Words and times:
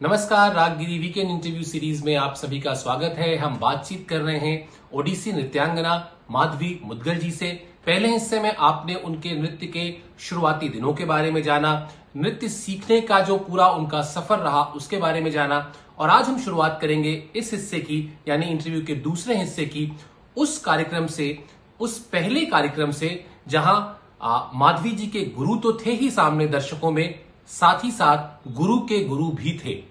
नमस्कार, 0.00 0.52
Raaggiri 0.54 0.98
weekend 0.98 1.30
interview 1.30 1.62
series 1.62 2.04
में 2.04 2.14
आप 2.16 2.34
सभी 2.34 2.60
का 2.60 2.74
स्वागत 2.74 3.14
है। 3.18 3.34
हम 3.36 3.56
बातचीत 3.60 4.06
कर 4.08 4.20
रहे 4.20 4.38
हैं 4.38 4.68
ओडिसी 4.94 5.32
नृत्यांगना 5.32 5.94
माधवी 6.30 6.78
मुदगल 6.84 7.14
जी 7.14 7.30
से। 7.30 7.48
पहले 7.86 8.08
हिस्से 8.08 8.40
में 8.40 8.54
आपने 8.56 8.94
उनके 8.96 9.32
नृत्य 9.40 9.66
के 9.66 9.90
शुरुआती 10.20 10.68
दिनों 10.68 10.92
के 10.94 11.04
बारे 11.04 11.30
में 11.30 11.42
जाना, 11.42 11.90
नृत्य 12.16 12.48
सीखने 12.48 13.00
का 13.00 13.20
जो 13.20 13.38
पूरा 13.38 13.68
उनका 13.70 14.02
सफ़र 14.04 14.38
रहा 14.38 14.62
उसके 14.76 14.96
बारे 14.96 15.20
में 15.20 15.30
जाना, 15.30 15.60
और 15.98 16.10
आज 16.10 16.28
हम 16.28 16.38
शुरुआत 16.38 16.78
करेंगे 16.80 17.12
इस 17.36 17.52
हिस्से 17.52 17.80
की, 17.80 18.18
यानी 18.28 18.46
इंटरव्यू 18.46 18.84
के 18.84 18.94
दूसरे 18.94 19.36
हिस्से 19.36 19.66
की, 19.66 19.90
उस 20.36 20.58
कार्यक्रम 20.58 21.06
से, 21.08 21.38
उस 21.80 21.98
पहले 22.06 22.46
कार्यक्रम 22.46 22.90
से, 22.92 23.24
जहाँ 23.48 24.50
माधवी 24.54 24.92
जी 24.92 25.06
के 25.06 25.24
गुरु 25.36 25.56
तो 25.56 25.78
थे 25.86 25.92
ही 25.92 26.10
सामने 26.10 26.46
दर्शकों 26.46 26.90
में, 26.90 27.18
साथ 27.50 27.84
ही 27.84 27.90
साथ 27.90 28.50
गुरु 28.52 28.78
के 28.80 29.04
गुरु 29.04 29.30
भी 29.32 29.60
थे। 29.64 29.87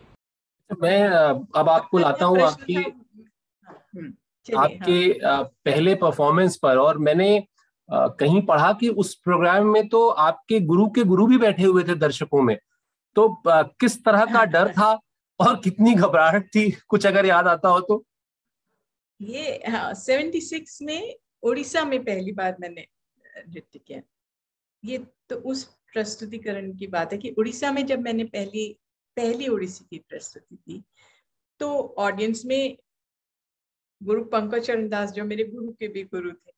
मैं 0.69 1.07
अब 1.55 1.69
आपको 1.69 1.97
लाता 1.97 2.25
हूँ 2.25 2.41
आपकी 2.41 2.73
हम्म, 2.75 4.13
आपके 4.47 4.99
हाँ। 5.25 5.43
पहले 5.65 5.95
परफॉर्मेंस 5.95 6.57
पर 6.57 6.77
और 6.77 6.97
मैंने 6.97 7.47
कहीं 7.89 8.41
पढ़ा 8.45 8.71
कि 8.73 8.89
उस 9.01 9.13
प्रोग्राम 9.15 9.67
में 9.67 9.87
तो 9.89 10.07
आपके 10.09 10.59
गुरु 10.59 10.87
के 10.89 11.03
गुरु 11.03 11.27
भी 11.27 11.37
बैठे 11.37 11.63
हुए 11.63 11.83
थे 11.83 11.95
दर्शकों 11.95 12.41
में। 12.41 12.57
तो 13.15 13.27
किस 13.47 14.03
तरह 14.05 14.25
का 14.25 14.37
हाँ, 14.37 14.47
डर 14.47 14.67
हाँ। 14.67 14.73
था 14.73 15.47
और 15.47 15.59
कितनी 15.63 15.93
घबराहट 15.93 16.47
थी? 16.55 16.69
कुछ 16.87 17.05
अगर 17.05 17.25
याद 17.25 17.47
आता 17.47 17.69
हो 17.69 17.79
तो। 17.79 18.03
ये 19.19 19.61
सेवेंटी 19.95 20.41
सिक्स 20.41 20.81
में 20.81 21.15
उड़ीसा 21.43 21.83
में 21.85 22.03
पहली 22.03 22.31
बार 22.31 22.55
मैंने 22.59 22.85
नृत्य 23.49 23.79
किया। 23.79 24.01
ये 24.83 24.97
तो 25.29 25.35
उस 25.35 25.63
प्रस्तुतिकरण 25.93 26.71
की 26.77 26.87
बात 26.87 27.13
है 27.13 27.17
कि 27.17 27.29
उड़ीसा 27.29 27.71
में 27.71 27.85
जब 27.85 28.01
मैंने 28.01 28.23
पहली 28.23 28.67
पहली 29.17 29.47
उड़ीसी 29.47 29.85
की 29.89 29.97
प्रस्तुति 30.09 30.55
थी। 30.57 30.83
तो 31.59 31.95
ऑडियंस 31.97 32.43
में 32.45 32.77
गुरु 34.01 34.23
पंकज 34.25 34.65
चरण 34.65 34.89
दास 34.89 35.11
जो 35.11 35.23
मेरे 35.25 35.43
गुरु 35.43 35.71
के 35.71 35.87
भी 35.87 36.03
गुरु 36.03 36.31
थे 36.31 36.51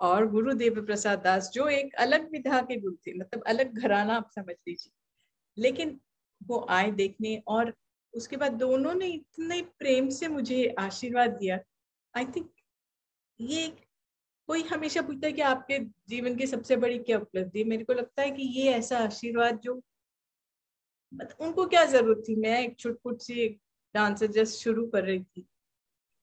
और 0.00 0.26
गुरु 0.30 0.52
देव 0.52 0.84
प्रसाद 0.86 1.18
दास 1.18 1.50
जो 1.54 1.68
एक 1.68 1.94
अलग 1.94 2.30
विधा 2.30 2.60
के 2.62 2.76
गुरु 2.76 2.96
थे 3.06 3.18
मतलब 3.18 3.42
अलग 3.46 3.78
घराना 3.78 4.16
आप 4.16 4.30
समझ 4.34 4.54
लीजिए। 4.68 4.92
लेकिन 5.56 6.00
वो 6.42 6.66
आए 6.70 6.90
देखने 6.90 7.36
और 7.46 7.74
उसके 8.14 8.36
बाद 8.36 8.52
दोनों 8.52 8.94
ने 8.94 9.06
इतने 9.06 9.60
प्रेम 9.78 10.08
से 10.08 10.28
मुझे 10.28 10.66
आशीर्वाद 10.78 11.30
दिया। 11.30 11.58
आई 12.14 12.24
थिंक 12.26 12.50
ये 13.40 13.66
कोई 14.48 14.62
हमेशा 14.62 15.02
पूछता 15.02 15.26
है 15.26 15.32
कि 15.32 15.42
आपके 15.42 15.78
जीवन 16.08 16.36
की 16.36 16.46
सबसे 16.46 16.76
बड़ी 16.76 16.98
क्या 16.98 17.18
उपलब्धि 17.18 17.64
मेरे 17.64 17.84
को 17.84 17.92
लगता 17.92 18.22
है 18.22 18.30
कि 18.30 18.42
ये 18.42 18.72
ऐसा 18.72 18.98
आशीर्वाद 18.98 19.58
जो 19.58 19.80
मतलब 21.12 21.46
उनको 21.46 21.66
क्या 21.66 21.84
ज़रूरत 21.86 22.22
थी? 22.28 22.34
मैं 22.36 22.60
एक 22.60 22.78
छुटपुट 22.78 23.20
सी 23.20 23.48
डांसर 23.94 24.26
जस्ट 24.32 24.62
शुरू 24.62 24.86
कर 24.86 25.04
रही 25.04 25.20
थी 25.20 25.46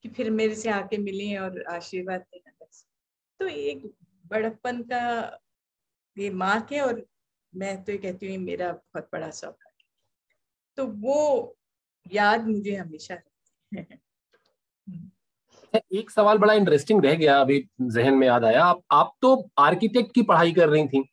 कि 0.05 0.09
फिर 0.09 0.29
मेरे 0.31 0.55
से 0.55 0.69
आके 0.69 0.97
मिले 0.97 1.35
और 1.37 1.63
आशीर्वाद 1.69 2.21
देना 2.21 2.51
बस। 2.61 2.85
तो 3.39 3.47
एक 3.47 3.85
बड़प्पन 4.25 4.81
का 4.83 5.39
ये 6.17 6.29
मार्क 6.31 6.71
है 6.71 6.81
और 6.81 7.05
मैं 7.53 7.83
तो 7.83 7.91
ये 7.91 7.97
कहती 7.97 8.35
हूँ 8.35 8.43
मेरा 8.43 8.71
बहुत 8.71 9.09
बड़ा 9.13 9.29
सौभाग्य 9.31 9.83
तो 10.77 10.85
वो 11.01 11.55
याद 12.05 12.47
मुझे 12.47 12.75
हमेशा 12.75 13.17
है। 13.71 13.87
एक 15.93 16.09
सवाल 16.11 16.37
बड़ा 16.37 16.53
इंटरेस्टिंग 16.53 17.03
रह 17.05 17.15
गया 17.15 17.39
अभी 17.41 17.59
जहन 17.81 18.13
में 18.13 18.27
याद 18.27 18.43
आया। 18.45 18.63
आप 18.63 18.81
आप 18.91 19.13
तो 19.21 19.35
आर्किटेक्ट 19.59 20.13
की 20.15 20.21
पढ़ाई 20.23 20.51
कर 20.53 20.69
रही 20.69 20.87
थी 20.87 21.03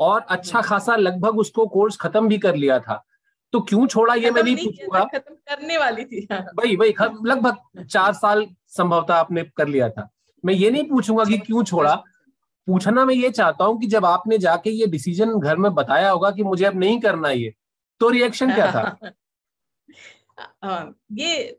और 0.00 0.20
अच्छा 0.20 0.58
हम्म। 0.58 0.68
खासा 0.68 0.96
लगभग 0.96 1.38
उसको 1.38 1.66
कोर्स 1.68 1.96
खत्म 1.96 2.28
भी 2.28 2.38
कर 2.38 2.54
लिया 2.56 2.78
था। 2.78 3.04
तो 3.52 3.60
क्यों 3.60 3.86
छोड़ा 3.86 4.14
ये 4.14 4.30
मैं 4.30 4.42
नहीं 4.42 4.56
पूछूँगा? 4.56 5.04
खत्म 5.04 5.34
करने 5.34 5.78
वाली 5.78 6.04
थी। 6.04 6.26
वही 6.32 6.76
वही 6.76 6.94
लगभग 7.26 7.84
चार 7.84 8.12
साल 8.12 8.46
संभवतः 8.68 9.14
आपने 9.14 9.42
कर 9.56 9.68
लिया 9.68 9.88
था। 9.90 10.08
मैं 10.44 10.54
ये 10.54 10.70
नहीं 10.70 10.88
पूछूँगा 10.88 11.24
कि 11.24 11.38
क्यों 11.38 11.64
छोड़ा। 11.64 11.94
पूछना 12.66 13.04
मैं 13.04 13.14
ये 13.14 13.30
चाहता 13.30 13.64
हूँ 13.64 13.80
कि 13.80 13.86
जब 13.86 14.04
आपने 14.04 14.38
जाके 14.38 14.70
ये 14.70 14.86
डिसीज़न 14.86 15.38
घर 15.40 15.56
में 15.56 15.74
बताया 15.74 16.10
होगा 16.10 16.30
कि 16.30 16.42
मुझे 16.42 16.64
अब 16.64 16.78
नहीं 16.78 17.00
करना 17.00 17.30
ये 17.30 17.54
तो 18.00 18.08
रिएक्शन 18.08 18.52
क्या 18.54 18.70
था? 18.72 19.12
ये 21.12 21.58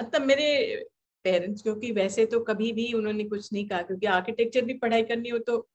मतलब 0.00 0.22
मेरे 0.22 0.86
पेरेंट्स 1.24 1.62
क्योंकि 1.62 1.90
वैसे 1.92 2.24
तो 2.26 2.40
कभी 2.40 2.72
भी 2.72 2.92
उन्होंने 2.92 3.24
कुछ 3.24 3.52
नहीं 3.52 3.68
कहा 3.68 3.82
क्योंकि 3.82 4.06
आर्किटेक्चर 4.06 4.64
भी 4.64 4.74
पढ़ाई 4.74 5.02
करनी 5.02 5.28
हो 5.28 5.38
तो 5.38 5.68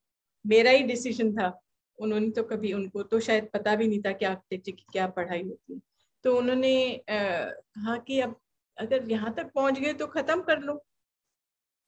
मेरा 0.45 0.71
ही 0.71 0.83
डिसीज़न 0.83 1.31
था। 1.33 1.62
उन्होंने 1.99 2.29
तो 2.29 2.43
कभी 2.43 2.73
उनको 2.73 3.03
तो 3.03 3.19
शायद 3.19 3.49
पता 3.53 3.75
भी 3.75 3.87
नहीं 3.87 4.01
था 4.01 4.11
कि 4.11 4.25
आर्किटेक्चर 4.25 4.71
की 4.71 4.85
क्या 4.91 5.07
पढ़ाई 5.09 5.43
होती 5.43 5.79
तो 6.25 6.35
उन्होंने 6.37 7.03
कहा 7.09 7.97
कि 7.97 8.19
अब 8.19 8.35
अगर 8.77 9.09
यहाँ 9.11 9.33
तक 9.33 9.51
पहुँच 9.55 9.79
गए 9.79 9.93
तो 9.93 10.07
खत्म 10.07 10.41
कर 10.41 10.59
लो। 10.59 10.73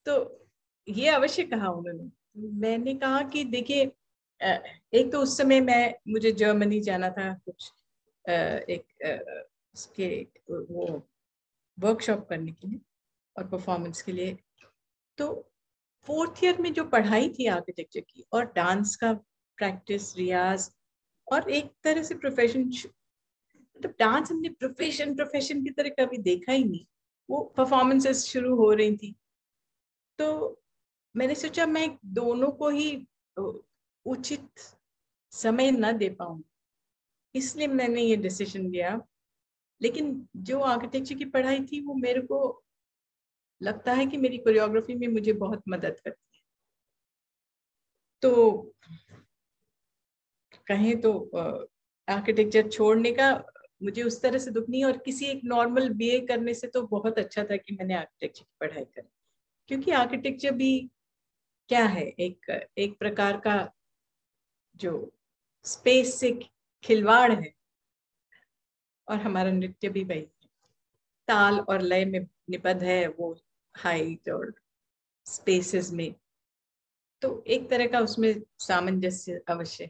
तो 0.06 0.48
ये 0.88 1.10
अवश्य 1.10 1.44
कहा 1.44 1.70
उन्होंने। 1.70 2.10
मैंने 2.62 2.94
कहा 2.96 3.22
कि 3.30 3.44
देखिए 3.46 3.84
एक 4.94 5.12
तो 5.12 5.22
उस 5.22 5.38
समय 5.38 5.62
मैं, 5.62 5.94
मुझे 6.08 6.32
जर्मनी 6.32 6.80
जाना 6.82 7.10
था, 7.10 7.34
कुछ 7.36 7.72
एक 8.26 8.84
उसके 9.76 10.08
वो 10.50 11.02
वर्कशॉप 11.78 12.28
करने 12.30 12.52
के 12.52 12.68
लिए 12.68 12.80
और 13.36 13.48
परफॉर्मेंस 13.48 14.02
के 14.02 14.12
लिए। 14.12 14.38
तो 15.18 15.34
फोर्थ 16.08 16.44
ईयर 16.44 16.62
में 16.62 16.72
जो 16.74 16.84
पढ़ाई 16.86 17.30
थी 17.30 17.48
आर्किटेक्चर 17.48 18.02
की 18.02 18.26
और 18.34 18.52
डांस 18.56 18.96
का 18.96 19.14
प्रैक्टिस 19.58 20.16
रियाज 20.18 20.70
और 21.28 21.50
एक 21.52 21.72
तरह 21.84 22.04
से 22.04 22.16
प्रोफेशन 22.16 22.64
मतलब 22.64 23.94
डांस 24.00 24.32
हमने 24.32 24.50
प्रोफेशन 24.50 25.16
प्रोफेशन 25.16 25.64
की 25.64 25.70
तरह 25.70 25.90
कभी 26.00 26.18
देखा 26.24 26.52
ही 26.52 26.64
नहीं 26.64 26.86
वो 27.30 27.42
परफॉर्मेंसेस 27.58 28.26
शुरू 28.26 28.56
हो 28.56 28.72
रही 28.74 28.96
थी 28.98 29.16
तो 30.20 30.28
मैंने 31.16 31.36
सोचा 31.36 31.66
मैं 31.66 31.88
दोनों 32.14 32.52
को 32.52 32.70
ही 32.70 32.90
उचित 34.06 34.60
समय 35.34 35.72
न 35.72 35.98
दे 35.98 36.10
पाऊँ 36.10 36.44
इसलिए 37.36 37.68
मैंने 37.68 38.02
ये 38.02 38.16
डिसीज़न 38.16 38.70
लिया 38.72 39.00
लेकिन 39.82 40.28
जो 40.38 40.60
आर्किटेक्चर 40.64 41.16
की 41.16 41.26
पढ़ाई 41.26 41.66
थी 41.66 41.82
वो 41.82 41.94
मेरे 41.94 42.22
को 42.22 42.40
लगता 43.62 43.94
है 43.94 44.06
कि 44.06 44.18
मेरी 44.18 44.38
कोरियोग्राफी 44.38 44.96
में 44.96 45.08
मुझे 45.08 45.34
बहुत 45.34 45.64
मदद 45.70 46.00
करती 46.00 46.38
है 46.38 46.44
तो 48.24 48.32
कहें 50.68 51.00
तो 51.02 51.12
आर्किटेक्चर 52.08 52.70
छोड़ने 52.70 53.12
का 53.12 53.32
मुझे 53.84 54.04
उस 54.04 54.22
तरह 54.22 54.38
से 54.38 54.52
दुख 54.52 54.70
नहीं 54.70 54.84
और 54.86 54.98
किसी 54.98 55.26
एक 55.26 55.42
नॉर्मल 55.46 55.90
बीए 55.94 56.20
करने 56.26 56.54
से 56.54 56.68
तो 56.68 56.82
बहुत 56.88 57.18
अच्छा 57.20 57.44
था 57.44 57.58
कि 57.58 57.76
मैंने 57.76 57.96
आर्किटेक्चर 57.96 58.44
की 58.44 58.56
पढ़ाई 58.60 58.84
करी। 58.86 59.10
क्योंकि 59.70 59.92
आर्किटेक्चर 59.92 60.52
भी 60.52 60.90
क्या 61.70 61.84
है? 61.86 62.04
एक 62.04 62.72
एक 62.78 62.98
प्रकार 63.00 63.38
का 63.38 63.58
जो 64.76 65.12
स्पेस 65.66 66.14
से 66.20 66.32
खिलवाड़ 66.84 67.32
है 67.32 67.54
और 69.08 69.18
हमारा 69.18 69.52
नृत्य 69.52 69.90
भी 69.90 70.04
वही 70.04 70.20
है। 70.20 70.50
ताल 71.28 71.60
और 71.60 71.82
लय 71.82 72.06
में 72.06 72.20
निबद्ध 72.50 72.82
है 72.84 73.08
वो 73.10 73.36
हाइट 73.76 74.30
और 74.30 74.54
स्पेसेस 75.26 75.92
में। 75.92 76.14
तो 77.26 77.44
एक 77.48 77.70
तरह 77.70 77.88
का 77.88 78.00
उसमें 78.00 78.34
सामंजस्य 78.60 79.40
अवश्य 79.50 79.84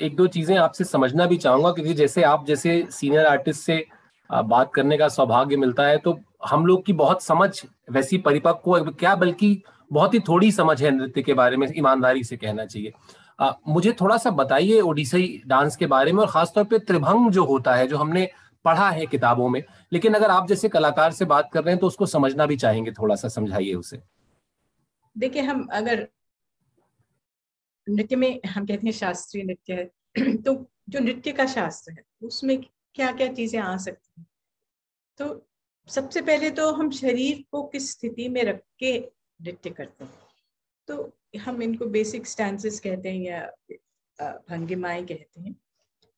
एक 0.00 0.14
दो 0.16 0.26
चीज़ें 0.26 0.56
आपसे 0.58 0.84
समझना 0.84 1.26
भी 1.26 1.36
चाहूँगा 1.36 1.70
क्योंकि 1.72 1.92
जैसे 1.94 2.22
आप 2.22 2.46
जैसे 2.46 2.72
सीनियर 2.90 3.26
आर्टिस्ट 3.26 3.60
से 3.60 3.84
बात 4.30 4.72
करने 4.74 4.96
का 4.98 5.08
सौभाग्य 5.08 5.56
मिलता 5.56 5.86
है 5.86 5.98
तो 5.98 6.18
हम 6.48 6.66
लोग 6.66 6.84
की 6.86 6.92
बहुत 6.92 7.22
समझ 7.22 7.50
वैसी 7.90 8.18
परिपक्व 8.18 8.90
क्या 8.90 9.14
बल्कि 9.16 9.50
बहुत 9.92 10.14
ही 10.14 10.20
थोड़ी 10.20 10.50
समझ 10.52 10.82
है 10.82 10.90
नृत्य 10.90 11.22
के 11.22 11.34
बारे 11.34 11.56
में 11.56 11.66
ईमानदारी 11.76 12.24
से 12.24 12.36
कहना 12.36 12.64
चाहिए। 12.64 12.92
आ, 13.40 13.52
मुझे 13.68 13.92
थोड़ा 13.92 14.16
सा 14.16 14.30
बताइए 14.32 14.80
ओडिसी 14.80 15.42
डांस 15.46 15.76
के 15.76 15.86
बारे 15.86 16.12
में 16.12 16.20
और 16.22 16.30
खासतौर 16.30 16.64
पे 16.64 16.78
त्रिभंग 16.80 17.30
जो 17.30 17.44
होता 17.44 17.74
है 17.74 17.86
जो 17.86 17.96
हमने 17.96 18.28
पढ़ा 18.64 18.90
है 18.90 19.06
किताबों 19.06 19.48
में 19.48 19.62
लेकिन 19.92 20.14
अगर 20.14 20.30
आप 20.30 20.48
जैसे 20.48 20.68
कलाकार 20.68 21.12
से 21.12 21.24
बात 21.24 21.50
कर 21.52 21.64
रहे 21.64 21.74
हैं 21.74 21.80
तो 21.80 21.86
उसको 21.86 22.06
समझना 22.06 22.46
भी 22.46 22.56
चाहेंगे 22.56 22.92
थोड़ा 22.92 23.14
सा 23.14 23.28
समझाइए 23.28 23.74
उसे। 23.74 24.02
देखिए 25.16 25.42
हम 25.42 25.66
अगर 25.72 26.06
नृत्य 27.88 28.16
में 28.16 28.40
हम 28.46 28.66
कहते 28.66 28.86
हैं 28.86 28.92
शास्त्रीय 28.92 29.44
नृत्य 29.44 29.74
है। 29.74 30.36
तो 30.36 30.70
जो 30.88 30.98
नृत्य 30.98 31.32
का 31.32 31.46
शास्त्र 31.46 31.92
है, 31.92 32.02
उसमें 32.22 32.62
क्या 32.94 33.12
क्या 33.12 33.32
चीज़ें 33.32 33.60
आ 33.60 33.76
सकती 33.76 34.20
हैं? 34.20 34.26
तो 35.18 35.46
सबसे 35.88 36.22
पहले 36.22 36.50
तो 36.50 36.72
हम 36.72 36.90
शरीर 36.90 37.44
को 37.50 37.62
किस 37.62 37.90
स्थिति 37.90 38.28
में 38.28 38.42
रख 38.44 38.62
के 38.78 38.98
नृत्य 39.42 39.70
करते 39.70 40.04
हैं? 40.04 40.12
तो 40.88 41.12
हम 41.40 41.62
इनको 41.62 41.86
बेसिक 41.86 42.26
स्टैंसेस 42.26 42.80
कहते 42.80 43.08
हैं 43.08 43.20
या 43.20 43.52
भंगिमाएँ 44.50 45.04
कहते 45.06 45.40
हैं। 45.40 45.56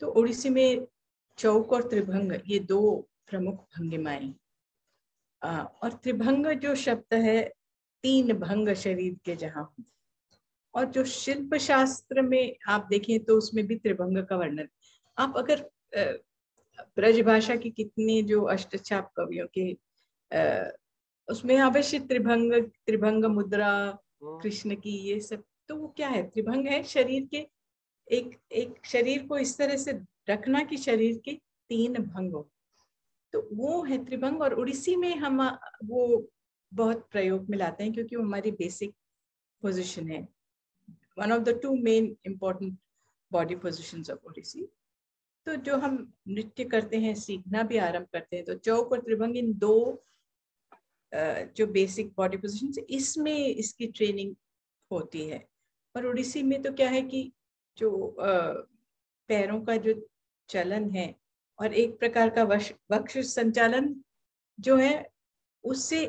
तो 0.01 0.09
उड़ीसी 0.09 0.51
में 0.51 0.87
चौक 1.39 1.73
और 1.73 1.89
त्रिभंग, 1.89 2.33
ये 2.47 2.59
दो 2.59 3.09
प्रमुख 3.27 3.57
भंगिमाएँ 3.57 4.35
और 5.83 5.93
त्रिभंग 6.03 6.47
जो 6.47 6.75
शब्द 6.75 7.15
है, 7.15 7.53
तीन 8.03 8.33
भंग 8.33 8.75
शरीर 8.75 9.17
के 9.25 9.37
जहाँ 9.37 9.75
जहाँ 9.79 9.85
और 10.77 10.85
जो 10.85 11.05
शिल्प 11.05 11.55
शास्त्र 11.57 12.23
में 12.23 12.57
आप 12.69 12.87
देखें 12.91 13.25
तो 13.25 13.37
उसमें 13.39 13.67
भी 13.67 13.77
त्रिभंग 13.77 14.25
का 14.27 14.37
वर्णन। 14.37 14.69
आप 15.19 15.37
अगर 15.37 15.69
ब्रज 16.97 17.21
भाषा 17.21 17.57
की 17.57 17.71
कितनी 17.71 18.23
जो 18.23 18.43
अष्टछाप 18.45 19.13
कवियों 19.17 19.47
के 19.59 19.71
आ, 20.31 20.71
उसमें 21.29 21.59
अवश्य 21.59 21.99
त्रिभंग 22.01 22.53
त्रिभंग 22.87 23.25
मुद्रा 23.25 23.69
हम्म। 23.69 24.39
कृष्ण 24.41 24.75
की 24.77 24.91
ये 24.91 25.21
सब 25.21 25.43
तो 25.69 25.77
वो 25.77 25.89
क्या 25.97 26.09
है? 26.09 26.23
त्रिभंग 26.23 26.67
है 26.67 26.83
शरीर 26.83 27.27
के 27.31 27.47
एक 28.09 28.39
एक 28.53 28.87
शरीर 28.87 29.27
को 29.27 29.39
इस 29.39 29.57
तरह 29.59 29.77
से 29.77 29.93
रखना 30.31 30.63
कि 30.63 30.77
शरीर 30.77 31.21
के 31.25 31.33
तीन 31.71 31.95
भंग 31.95 32.33
हो। 32.33 32.49
तो 33.33 33.49
वो 33.53 33.83
है 33.85 34.05
त्रिभंग 34.05 34.43
और 34.43 34.55
उड़ीसी 34.55 34.97
में 34.97 35.15
हम 35.17 35.41
वो 35.85 36.31
बहुत 36.73 37.09
प्रयोग 37.13 37.51
में 37.51 37.59
लाते 37.59 37.85
हैं 37.85 37.93
क्योंकि 37.93 38.17
वो 38.17 38.23
हमारी 38.23 38.51
बेसिक 38.51 38.95
पोजिशन 39.63 40.09
है। 40.11 40.36
One 41.17 41.33
of 41.33 41.43
the 41.43 41.59
two 41.63 41.75
main 41.83 42.17
important 42.27 42.77
body 43.33 43.55
position 43.57 44.01
of 44.13 44.27
Odissi 44.29 44.69
तो 45.47 45.55
जो 45.57 45.77
हम 45.79 45.97
नृत्य 46.29 46.65
करते 46.65 46.97
हैं, 47.01 47.15
सीखना 47.15 47.63
भी 47.63 47.77
आरंभ 47.79 48.07
करते 48.13 48.37
हैं 48.37 48.45
तो 48.45 48.55
चौक 48.57 48.93
और 48.93 49.01
त्रिभंग 49.01 49.37
इन 49.37 49.53
दो 49.59 50.03
जो 51.13 51.67
बेसिक 51.73 52.13
बॉडी 52.17 52.37
पोजिशन 52.37 52.85
इसमें 52.91 53.37
इसकी 53.37 53.87
ट्रेनिंग 53.89 54.35
होती 54.91 55.27
है। 55.29 55.47
और 55.95 56.07
उड़ीसी 56.07 56.43
में 56.43 56.61
तो 56.63 56.73
क्या 56.73 56.89
है 56.91 57.03
कि 57.03 57.31
जो 57.79 58.17
पैरों 58.19 59.61
का 59.65 59.77
जो 59.77 59.95
चलन 60.49 60.91
है 60.91 61.15
और 61.59 61.75
एक 61.75 61.99
प्रकार 61.99 62.31
का 62.31 62.43
वक्ष 62.91 63.19
संचालन 63.19 63.95
जो 64.59 64.77
है, 64.77 65.11
उससे 65.65 66.07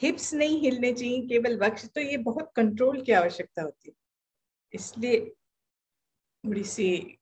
हिप्स 0.00 0.32
नहीं 0.34 0.60
हिलने 0.60 0.92
चाहिए, 0.92 1.20
केवल 1.22 1.56
वक्ष। 1.58 1.84
तो 1.84 2.00
ये 2.00 2.16
बहुत 2.18 2.52
कंट्रोल 2.56 3.00
की 3.02 3.12
आवश्यकता 3.12 3.62
होती 3.62 3.88
है। 3.88 3.94
इसलिए 4.72 5.18
उड़ीसी 6.44 7.18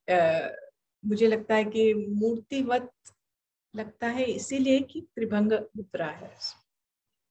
मुझे 1.05 1.27
लगता 1.27 1.55
है 1.55 1.65
कि 1.65 1.93
मूर्तिवत 1.95 2.91
लगता 3.75 4.09
है 4.09 4.25
इसीलिए 4.25 4.81
कि 4.81 5.01
त्रिभंग 5.15 5.53
उतरा 5.53 6.07
है। 6.07 6.35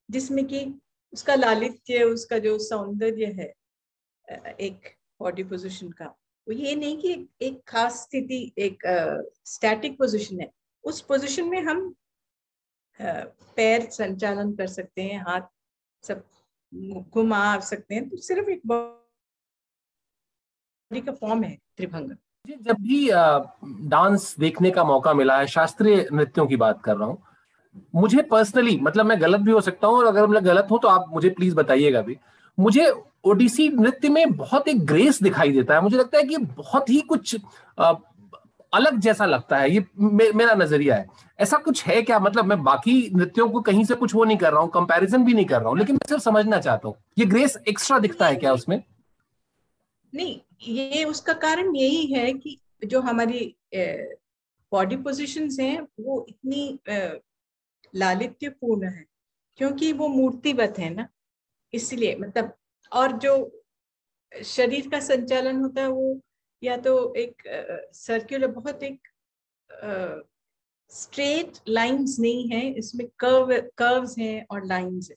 जिसमें 0.09 0.45
कि 0.45 0.65
उसका 1.13 1.35
लालित्य, 1.35 2.03
उसका 2.03 2.37
जो 2.39 2.57
सौंदर्य 2.59 3.25
है 3.31 3.53
एक 4.51 4.95
बॉडी 5.19 5.43
पोजिशन 5.43 5.89
का, 5.91 6.05
वो 6.47 6.53
ये 6.53 6.75
नहीं 6.75 6.97
कि 6.97 7.27
एक 7.41 7.61
खास 7.67 8.01
स्थिति, 8.03 8.53
एक 8.57 8.83
स्टैटिक 9.45 9.97
पोजिशन 9.97 10.39
है। 10.41 10.49
उस 10.83 11.01
पोजिशन 11.01 11.49
में 11.49 11.61
हम 11.61 11.93
पैर 12.99 13.81
संचालन 13.91 14.51
कर 14.55 14.67
सकते 14.69 15.01
हैं, 15.01 15.19
हाथ 15.21 15.41
सब 16.03 16.23
घुमा 17.13 17.59
सकते 17.61 17.95
हैं 17.95 18.09
तो 18.09 18.17
सिर्फ़ 18.19 18.49
एक 18.49 18.61
बॉडी 18.65 19.01
का 21.01 21.11
फॉर्म 21.13 21.43
है 21.43 21.57
त्रिभंग। 21.77 22.09
जब 22.59 22.75
भी 22.81 23.09
डांस 23.89 24.35
देखने 24.39 24.71
का 24.71 24.83
मौका 24.83 25.13
मिला 25.13 25.37
है, 25.37 25.47
शास्त्रीय 25.47 26.07
नृत्यों 26.13 26.45
की 26.47 26.55
बात 26.57 26.81
कर 26.83 26.95
रहा 26.97 27.07
हूँ, 27.07 27.17
मुझे 27.95 28.21
पर्सनली 28.23 28.77
मतलब 28.79 29.05
मैं 29.05 29.21
गलत 29.21 29.39
भी 29.41 29.51
हो 29.51 29.61
सकता 29.61 29.87
हूँ, 29.87 29.97
और 29.97 30.05
अगर 30.05 30.27
मैं 30.27 30.45
गलत 30.45 30.67
हूँ 30.71 30.79
तो 30.81 30.87
आप 30.87 31.05
मुझे 31.13 31.29
प्लीज़ 31.31 31.55
बताइएगा 31.55 32.01
भी। 32.01 32.17
मुझे 32.57 32.91
ओडिसी 33.25 33.67
नृत्य 33.69 34.09
में 34.09 34.31
बहुत 34.33 34.67
एक 34.67 34.85
ग्रेस 34.85 35.21
दिखाई 35.23 35.51
देता 35.51 35.73
है, 35.73 35.81
मुझे 35.81 35.97
लगता 35.97 36.17
है 36.17 36.23
कि 36.23 36.37
बहुत 36.37 36.89
ही 36.89 36.99
कुछ 37.03 37.35
अलग 38.73 38.97
जैसा 38.99 39.25
लगता 39.25 39.57
है 39.57 39.69
ये 39.71 39.83
मे, 39.97 40.31
मेरा 40.31 40.53
नज़रिया 40.55 40.95
है। 40.95 41.05
ऐसा 41.39 41.57
कुछ 41.57 41.83
है 41.85 42.01
क्या? 42.01 42.19
मतलब 42.19 42.45
मैं 42.45 42.61
बाकी 42.63 43.09
नृत्यों 43.15 43.49
को 43.49 43.61
कहीं 43.61 43.83
से 43.85 43.95
कुछ 43.95 44.15
वो 44.15 44.23
नहीं 44.23 44.37
कर 44.37 44.51
रहा 44.51 44.61
हूँ 44.61 44.69
कंपैरिजन 44.71 45.23
भी 45.25 45.33
नहीं 45.33 45.45
कर 45.45 45.59
रहा 45.59 45.69
हूँ 45.69 45.77
लेकिन 45.79 45.95
मैं 45.95 46.07
सिर्फ़ 46.09 46.23
समझना 46.23 46.59
चाहता 46.59 46.87
हूँ। 46.87 46.95
ये 47.19 47.25
ग्रेस 47.25 47.57
एक्स्ट्रा 47.67 47.99
दिखता 47.99 48.27
है 48.27 48.35
क्या 48.35 48.53
उसमें? 48.53 48.81
नहीं 50.13 50.39
ये 50.63 51.03
उसका 51.03 51.33
कारण 51.35 51.75
यही 51.75 52.05
है 52.05 52.31
कि 52.33 52.57
जो 52.85 53.01
हमारी 53.01 53.55
बॉडी 54.71 54.95
पोजिशन 54.97 55.49
हैं 55.59 55.81
वो 55.99 56.25
इतनी 56.29 56.79
लालित्यपूर्ण 57.93 58.87
है 58.87 59.05
क्योंकि 59.59 59.91
वो 59.93 60.07
मूर्तिवत 60.07 60.79
है 60.79 60.93
ना। 60.93 61.07
इसलिए 61.73 62.15
मतलब 62.15 62.53
और 62.91 63.11
जो 63.17 63.33
शरीर 64.31 64.89
का 64.89 64.99
संचालन 64.99 65.59
होता 65.61 65.81
है 65.81 65.87
वो 65.87 66.19
या 66.63 66.77
तो 66.77 67.13
एक 67.15 67.43
सर्कुलर 67.93 68.47
बहुत 68.47 68.83
एक 68.83 69.07
स्ट्रेट 70.91 71.53
uh, 71.53 71.61
लाइंस 71.67 72.15
नहीं 72.19 72.47
है 72.49 72.61
इसमें 72.73 73.07
कर्व 73.19 73.53
कर्व्स 73.77 74.17
हैं 74.17 74.45
और 74.51 74.65
लाइंस 74.65 75.11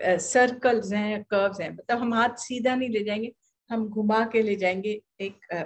सर्कल्स 0.00 0.92
हैं 0.92 1.22
कर्व्स 1.24 1.60
हैं। 1.60 1.70
मतलब 1.70 1.98
हम 1.98 2.14
हाथ 2.14 2.34
सीधा 2.38 2.74
नहीं 2.74 2.88
ले 2.88 3.04
जाएँगे 3.04 3.32
हम 3.70 3.88
घुमा 3.88 4.24
के 4.26 4.42
ले 4.42 4.56
जाएँगे 4.56 5.00
एक 5.20 5.54
uh, 5.54 5.64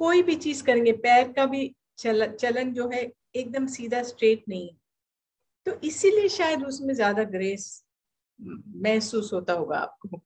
कोई 0.00 0.22
भी 0.22 0.34
चीज़ 0.36 0.62
करेंगे 0.64 0.92
पैर 0.92 1.32
का 1.32 1.46
भी 1.46 1.74
चल, 1.98 2.26
चलन 2.32 2.72
जो 2.72 2.88
है 2.88 3.10
एकदम 3.36 3.66
सीधा 3.66 4.02
स्ट्रेट 4.02 4.44
नहीं 4.48 4.68
है। 4.68 4.76
तो 5.66 5.72
इसीलिए 5.84 6.28
शायद 6.28 6.64
उसमें 6.64 6.94
ज़्यादा 6.94 7.24
ग्रेस 7.24 7.84
महसूस 8.76 9.32
होता 9.32 9.52
होगा 9.52 9.78
आपको। 9.78 10.20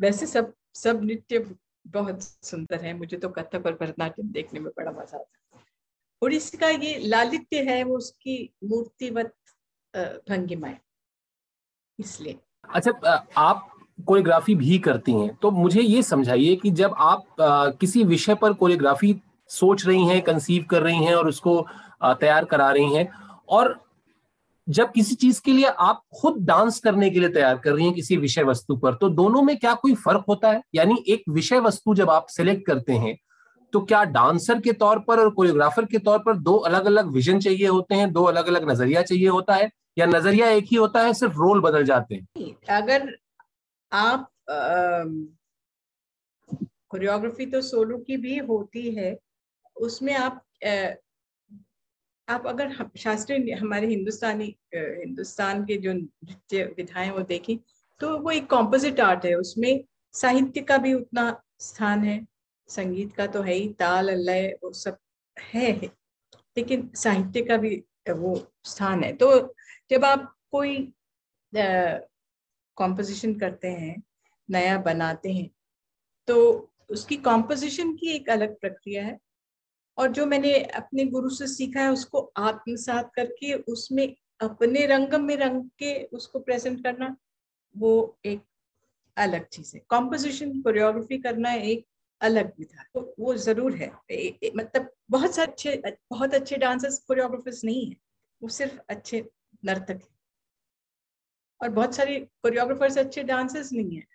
वैसे 0.00 0.26
सब 0.26 0.52
सब 0.74 1.02
नृत्य 1.04 1.38
बहुत 1.86 2.22
सुंदर 2.22 2.84
है 2.84 2.92
मुझे 2.98 3.16
तो 3.16 3.28
कथक 3.28 3.66
और 3.66 3.72
भरतनाट्यम 3.80 4.28
देखने 4.32 4.60
में 4.60 4.70
बड़ा 4.76 4.90
मज़ा 4.90 5.18
आता 5.18 5.56
है। 5.56 5.62
उड़ीसी 6.22 6.58
का 6.58 6.68
ये 6.68 6.98
लालित्य 6.98 7.62
है 7.62 7.82
वो 7.84 7.96
उसकी 7.96 8.38
मूर्तिवत 8.64 9.34
भंगिमा 10.30 10.68
है 10.68 10.80
इसलिए। 11.98 12.38
अच्छा 12.68 12.90
आप 13.36 13.68
कोरियोग्राफी 13.98 14.54
भी 14.54 14.78
करती 14.78 15.12
हैं 15.12 15.34
तो 15.42 15.50
मुझे 15.50 15.80
ये 15.80 16.02
समझाइए 16.02 16.56
कि 16.56 16.70
जब 16.72 16.94
आप 16.98 17.40
आ, 17.40 17.70
किसी 17.70 18.02
विषय 18.04 18.34
पर 18.34 18.52
कोरियोग्राफी 18.52 19.14
सोच 19.50 19.86
रही 19.86 20.06
हैं 20.06 20.20
कंसीव 20.22 20.64
कर 20.70 20.82
रही 20.82 21.04
हैं 21.04 21.14
और 21.14 21.28
उसको 21.28 21.60
तैयार 22.02 22.44
करा 22.44 22.70
रही 22.70 22.94
हैं 22.94 23.10
और 23.48 23.74
जब 24.66 24.92
किसी 24.92 25.14
चीज़ 25.14 25.40
के 25.44 25.52
लिए 25.52 25.66
आप 25.66 26.00
खुद 26.20 26.36
डांस 26.46 26.78
करने 26.80 27.10
के 27.10 27.20
लिए 27.20 27.28
तैयार 27.28 27.58
कर 27.58 27.72
रही 27.72 27.84
हैं 27.84 27.94
किसी 27.94 28.16
विषय 28.16 28.42
वस्तु 28.42 28.76
पर 28.76 28.94
तो 28.94 29.08
दोनों 29.10 29.42
में 29.42 29.56
क्या 29.58 29.74
कोई 29.74 29.94
फ़र्क 29.94 30.24
होता 30.28 30.50
है? 30.50 30.62
यानी 30.74 31.04
एक 31.08 31.22
विषय 31.28 31.58
वस्तु 31.58 31.94
जब 31.94 32.10
आप 32.10 32.26
सिलेक्ट 32.28 32.66
करते 32.66 32.92
हैं 32.94 33.16
तो 33.72 33.80
क्या 33.80 34.02
डांसर 34.06 34.60
के 34.60 34.72
तौर 34.72 34.98
पर 34.98 35.20
और 35.20 35.30
कोरियोग्राफर 35.30 35.84
के 35.84 35.98
तौर 35.98 36.18
पर 36.18 36.36
दो 36.38 36.56
अलग 36.56 36.84
अलग 36.86 37.10
विजन 37.12 37.40
चाहिए 37.40 37.66
होते 37.66 37.94
हैं, 37.94 38.12
दो 38.12 38.24
अलग 38.24 38.46
अलग 38.46 38.68
नज़रिया 38.70 39.02
चाहिए 39.02 39.28
होता 39.28 39.54
है, 39.54 39.70
या 39.98 40.06
नज़रिया 40.06 40.48
एक 40.50 40.64
ही 40.64 40.76
होता 40.76 41.02
है, 41.02 41.12
सिर्फ़ 41.14 41.34
रोल 41.34 41.60
बदल 41.60 41.84
जाते 41.84 42.14
हैं? 42.14 42.54
अगर 42.70 43.08
आप 43.92 44.28
कोरियोग्राफी 46.90 47.46
तो 47.46 47.60
सोलो 47.60 47.98
की 47.98 48.16
भी 48.16 48.36
होती 48.38 48.90
है, 48.94 49.16
उसमें 49.76 50.14
आप 50.14 50.42
आप 52.28 52.46
अगर 52.46 52.72
शास्त्रीय 52.98 53.52
हमारे 53.54 53.86
हिंदुस्तानी 53.86 54.54
हिंदुस्तान 54.74 55.64
के 55.64 55.76
जो 55.78 55.92
नृत्य 55.92 56.64
विधाएँ 56.76 57.10
वो 57.10 57.20
देखें 57.24 57.56
तो 58.00 58.16
वो 58.18 58.30
एक 58.30 58.48
कॉम्पोजिट 58.50 59.00
आर्ट 59.00 59.24
है। 59.24 59.34
उसमें 59.34 59.84
साहित्य 60.14 60.60
का 60.62 60.76
भी 60.78 60.92
उतना 60.94 61.24
स्थान 61.60 62.04
है, 62.04 62.26
संगीत 62.68 63.12
का 63.14 63.26
तो 63.26 63.42
है 63.42 63.54
ही, 63.54 63.68
ताल, 63.70 64.10
लय, 64.10 64.48
वो 64.62 64.72
सब 64.72 64.98
है 65.36 65.72
लेकिन 66.56 66.90
साहित्य 66.96 67.42
का 67.42 67.56
भी 67.56 67.76
वो 68.10 68.36
स्थान 68.64 69.02
है। 69.04 69.12
तो 69.12 69.54
जब 69.90 70.04
आप 70.04 70.34
कोई 70.52 70.76
कॉम्पोजिशन 71.52 73.34
करते 73.34 73.68
हैं, 73.68 74.02
नया 74.48 74.78
बनाते 74.78 75.32
हैं 75.32 75.50
तो 76.28 76.70
उसकी 76.90 77.16
कॉम्पोजिशन 77.18 77.92
की 77.96 78.10
एक 78.14 78.28
अलग 78.30 78.58
प्रक्रिया 78.60 79.04
है। 79.04 79.18
और 79.98 80.08
जो 80.12 80.26
मैंने 80.26 80.52
अपने 80.62 81.04
गुरु 81.06 81.30
से 81.30 81.46
सीखा 81.46 81.80
है 81.80 81.90
उसको 81.92 82.20
आत्मसात 82.38 83.12
करके 83.14 83.52
उसमें 83.54 84.06
अपने 84.40 84.86
रंग 84.86 85.14
में 85.14 85.36
रंग 85.36 85.62
के 85.78 86.02
उसको 86.04 86.38
प्रेजेंट 86.38 86.82
करना, 86.82 87.16
वो 87.74 88.18
एक 88.26 88.40
अलग 89.16 89.46
चीज़ 89.48 89.76
है। 89.76 89.82
कॉम्पोजिशन 89.88 90.60
कोरियोग्राफी 90.62 91.18
करना 91.18 91.52
एक 91.52 91.86
अलग 92.20 92.52
विधा 92.58 92.84
तो 92.94 93.14
वो 93.20 93.34
ज़रूर 93.36 93.74
है। 93.74 93.88
मतलब 94.56 94.90
बहुत 95.10 95.34
सारे 95.34 95.52
अच्छे, 95.52 95.82
बहुत 96.10 96.34
अच्छे 96.34 96.56
डांसर्स 96.56 96.98
कोरियोग्राफर्स 96.98 97.64
नहीं 97.64 97.86
है। 97.90 97.96
वो 98.42 98.48
सिर्फ़ 98.48 98.78
अच्छे 98.88 99.24
नर्तक 99.64 99.90
है। 99.90 100.14
और 101.60 101.68
बहुत 101.70 101.94
सारे 101.94 102.18
कोरियोग्राफर्स 102.42 102.98
अच्छे 102.98 103.22
डांसर्स 103.22 103.72
नहीं 103.72 103.96
है। 103.96 104.06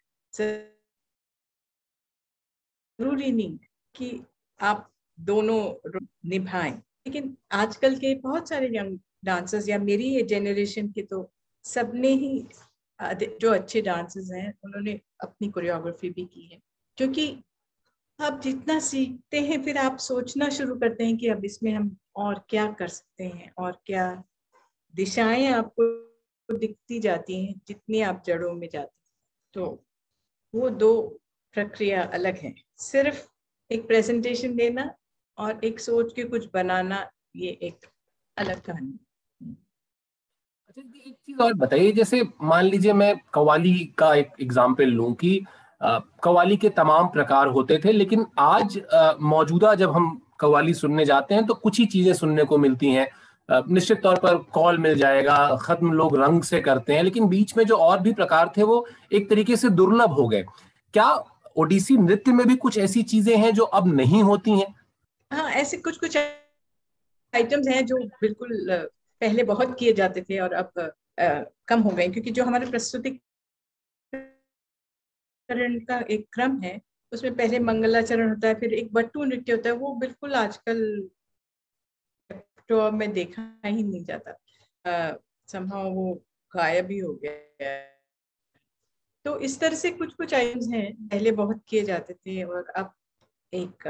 ज़रूरी 3.00 3.31
नहीं 3.31 3.57
कि 3.95 4.23
आप 4.59 4.90
दोनों 5.22 5.90
निभाएँ। 6.30 6.72
लेकिन 6.72 7.36
आजकल 7.51 7.96
के 7.96 8.13
बहुत 8.16 8.50
सारे 8.50 8.68
यंग 8.78 8.98
डांसर्स 9.25 9.70
या 9.70 9.78
मेरी 9.80 10.22
जेनरेशन 10.24 10.88
के 10.88 11.01
तो 11.01 11.30
सबने 11.66 12.08
ही 12.08 12.46
जो 13.42 13.51
अच्छे 13.51 13.82
डांसर्स 13.82 14.32
हैं, 14.32 14.54
उन्होंने 14.63 15.00
अपनी 15.24 15.50
कोरियोग्राफी 15.50 16.10
भी 16.10 16.25
की 16.25 16.50
है। 16.54 16.60
क्योंकि 16.98 17.44
आप 18.20 18.42
जितना 18.42 18.80
सीखते 18.80 19.40
हैं, 19.40 19.63
फिर 19.63 19.78
आप 19.78 19.98
सोचना 19.98 20.50
शुरू 20.50 20.75
करते 20.75 21.06
हैं 21.06 21.18
कि 21.18 21.28
अब 21.28 21.46
इसमें 21.46 21.72
हम 21.74 21.98
और 22.16 22.44
क्या 22.50 22.72
कर 22.72 22.88
सकते 22.88 23.24
हैं, 23.24 23.51
और 23.58 23.82
क्या 23.86 24.24
दिशाएँ 24.96 25.48
आपको 25.48 26.58
दिखती 26.58 27.00
जाती 27.00 27.46
हैं, 27.46 27.62
जितनी 27.68 28.01
आप 28.01 28.24
जड़ों 28.25 28.54
में 28.54 28.68
जाते 28.74 28.78
हैं। 28.78 29.12
तो 29.54 29.84
वो 30.56 30.70
दो 30.70 31.01
प्रक्रिया 31.54 32.04
अलग 32.04 32.38
है। 32.38 32.54
सिर्फ़ 32.78 33.28
एक 33.72 33.88
प्रेजेंटेशन 33.88 34.56
देना 34.56 34.94
और 35.38 35.59
एक 35.63 35.79
सोच 35.79 36.13
के 36.13 36.23
कुछ 36.25 36.47
बनाना 36.53 37.05
ये 37.35 37.57
एक 37.63 37.85
अलग 38.38 38.61
कहानी 38.61 39.00
अच्छा 40.69 40.81
एक 40.81 41.15
चीज़ 41.15 41.41
और 41.43 41.53
बताइए, 41.55 41.91
जैसे 41.91 42.21
मान 42.43 42.65
लीजिए 42.65 42.93
मैं 42.93 43.13
कवाली 43.33 43.73
का 43.97 44.13
एक 44.15 44.31
एग्ज़ाम्पल 44.41 44.89
लूँ 44.89 45.13
कि 45.15 45.39
कवाली 46.23 46.57
के 46.57 46.69
तमाम 46.71 47.07
प्रकार 47.09 47.47
होते 47.47 47.77
थे, 47.85 47.91
लेकिन 47.91 48.25
आज 48.39 48.79
मौजूदा 49.21 49.73
जब 49.75 49.91
हम 49.91 50.21
कवाली 50.39 50.73
सुनने 50.73 51.05
जाते 51.05 51.35
हैं 51.35 51.45
तो 51.45 51.53
कुछ 51.55 51.79
ही 51.79 51.85
चीज़ें 51.85 52.13
सुनने 52.13 52.43
को 52.43 52.57
मिलती 52.57 52.91
हैं। 52.91 53.07
निश्चित 53.50 54.01
तौर 54.03 54.19
पर 54.19 54.35
कॉल 54.53 54.77
मिल 54.77 54.95
जाएगा, 54.97 55.55
खत्म 55.61 55.91
लोग 55.93 56.15
रंग 56.17 56.43
से 56.43 56.59
करते 56.61 56.93
हैं, 56.93 57.03
लेकिन 57.03 57.27
बीच 57.27 57.55
में 57.57 57.63
जो 57.65 57.75
और 57.77 58.00
भी 58.00 58.13
प्रकार 58.13 58.51
थे, 58.57 58.63
वो 58.63 58.85
एक 59.11 59.29
तरीके 59.29 59.55
से 59.55 59.69
दुर्लभ 59.71 60.11
हो 60.11 60.27
गए। 60.27 60.43
क्या 60.93 61.11
ओडिसी 61.57 61.97
नृत्य 61.97 62.31
में 62.33 62.45
भी 62.47 62.55
कुछ 62.57 62.77
ऐसी 62.79 63.03
चीज़ें 63.03 63.35
हैं 63.38 63.53
जो 63.53 63.63
अब 63.63 63.88
नहीं 63.88 64.23
होती 64.23 64.51
हैं? 64.51 64.73
हाँ 65.31 65.51
ऐसे 65.51 65.77
कुछ 65.77 65.97
कुछ 65.97 66.17
आइटम्स 66.17 67.67
हैं 67.67 67.85
जो 67.85 67.97
बिल्कुल 68.21 68.67
पहले 69.21 69.43
बहुत 69.43 69.75
किए 69.79 69.93
जाते 69.93 70.21
थे 70.21 70.39
और 70.39 70.53
अब 70.53 70.79
आ, 71.19 71.43
कम 71.67 71.81
हो 71.81 71.89
गए 71.89 72.07
क्योंकि 72.07 72.31
जो 72.31 72.43
हमारे 72.43 72.65
प्रस्तुति 72.65 73.19
का 75.51 76.00
एक 76.00 76.27
क्रम 76.33 76.61
है 76.61 76.81
उसमें 77.13 77.35
पहले 77.35 77.59
मंगलाचरण 77.59 78.29
होता 78.29 78.47
है 78.47 78.55
फिर 78.59 78.73
एक 78.73 78.93
बट्टू 78.93 79.23
नृत्य 79.23 79.51
होता 79.51 79.69
है 79.69 79.75
वो 79.75 79.95
बिल्कुल 79.95 80.33
आजकल 80.33 81.09
में 82.71 83.13
देखा 83.13 83.59
ही 83.65 83.83
नहीं 83.83 84.03
जाता। 84.03 84.33
संभव 85.47 85.89
वो 85.89 86.21
गायब 86.55 86.91
ही 86.91 86.97
हो 86.97 87.13
गया 87.13 87.81
तो 89.25 89.39
इस 89.39 89.59
तरह 89.59 89.75
से 89.75 89.91
कुछ 89.91 90.13
कुछ 90.13 90.33
आइटम्स 90.33 90.67
हैं 90.67 91.07
पहले 91.07 91.31
बहुत 91.31 91.63
किए 91.67 91.81
जाते 91.81 92.13
थे 92.13 92.43
और 92.43 92.69
अब 92.69 92.93
एक 93.53 93.88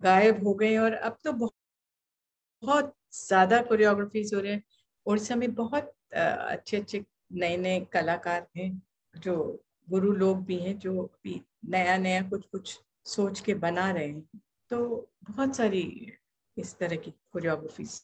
गायब 0.00 0.46
हो 0.46 0.54
गए 0.54 0.76
और 0.78 0.92
अब 0.94 1.16
तो 1.24 1.32
बहुत 1.32 1.54
बहुत 2.62 2.94
ज़्यादा 3.14 3.60
कोरियोग्राफीज 3.62 4.34
हो 4.34 4.40
रहे 4.40 4.52
हैं। 4.52 4.62
उड़ीसा 5.06 5.36
में 5.36 5.54
बहुत 5.54 5.92
अच्छे 6.12 6.76
अच्छे 6.76 7.04
नए 7.32 7.56
नए 7.56 7.80
कलाकार 7.92 8.46
हैं 8.56 8.70
जो 9.14 9.36
गुरु 9.88 10.12
लोग 10.12 10.44
भी 10.44 10.58
हैं 10.58 10.78
जो 10.78 11.02
भी 11.24 11.40
नया 11.68 11.96
नया 11.98 12.22
कुछ 12.30 12.44
कुछ 12.46 12.78
सोच 13.06 13.40
के 13.40 13.54
बना 13.56 13.90
रहे 13.90 14.06
हैं। 14.06 14.40
तो 14.70 15.08
बहुत 15.30 15.56
सारी 15.56 15.82
इस 16.56 16.78
तरह 16.78 16.96
की 16.96 17.10
कोरियोग्राफीज 17.32 18.00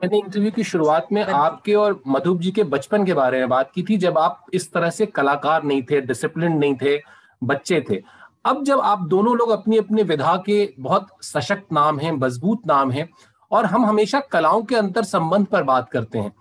मैंने 0.00 0.18
इंटरव्यू 0.18 0.50
की 0.50 0.64
शुरुआत 0.64 1.08
में 1.12 1.22
आपके 1.22 1.74
और 1.74 2.02
मधुब 2.06 2.40
जी 2.40 2.50
के 2.50 2.64
बचपन 2.66 3.04
के 3.06 3.14
बारे 3.14 3.38
में 3.38 3.48
बात 3.48 3.72
की 3.74 3.82
थी 3.82 3.96
जब 3.98 4.18
आप 4.18 4.46
इस 4.54 4.70
तरह 4.72 4.90
से 4.90 5.06
कलाकार 5.08 5.62
नहीं 5.62 5.82
थे 5.82 6.00
डिसिप्लिन 6.00 6.52
नहीं 6.52 6.74
थे 6.82 6.96
बच्चे 7.42 7.80
थे 7.90 8.00
अब 8.44 8.64
जब 8.64 8.80
आप 8.80 9.00
दोनों 9.08 9.36
लोग 9.36 9.50
अपनी 9.50 9.78
अपनी 9.78 10.02
विधा 10.02 10.36
के 10.46 10.74
बहुत 10.78 11.08
सशक्त 11.22 11.72
नाम 11.72 11.98
हैं, 11.98 12.12
मज़बूत 12.12 12.66
नाम 12.66 12.90
हैं, 12.90 13.08
और 13.50 13.66
हम 13.66 13.84
हमेशा 13.86 14.20
कलाओं 14.32 14.62
के 14.62 14.76
अंतर 14.76 15.04
संबंध 15.04 15.46
पर 15.46 15.62
बात 15.64 15.90
करते 15.90 16.18
हैं, 16.18 16.32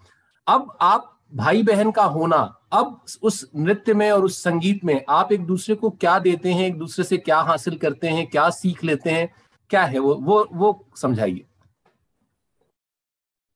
अब 0.48 0.78
आप 0.82 1.16
भाई 1.34 1.64
बहन 1.64 1.92
का 1.92 2.04
होना, 2.06 2.38
अब 2.74 3.00
उस 3.24 3.50
नृत्य 3.56 3.94
में 3.94 4.10
और 4.12 4.24
उस 4.26 4.42
संगीत 4.44 4.84
में 4.86 5.02
आप 5.10 5.32
एक 5.32 5.46
दूसरे 5.46 5.76
को 5.76 5.90
क्या 5.92 6.18
देते 6.20 6.52
हैं, 6.52 6.66
एक 6.68 6.78
दूसरे 6.78 7.06
से 7.06 7.18
क्या 7.18 7.40
हासिल 7.42 7.78
करते 7.78 8.08
हैं, 8.08 8.26
क्या 8.28 8.50
सीख 8.52 8.84
लेते 8.84 9.10
हैं, 9.10 9.30
क्या 9.70 9.84
है 9.84 10.00
वो 10.00 10.16
वो 10.16 10.48
वो 10.54 10.88
समझाइए। 10.98 11.46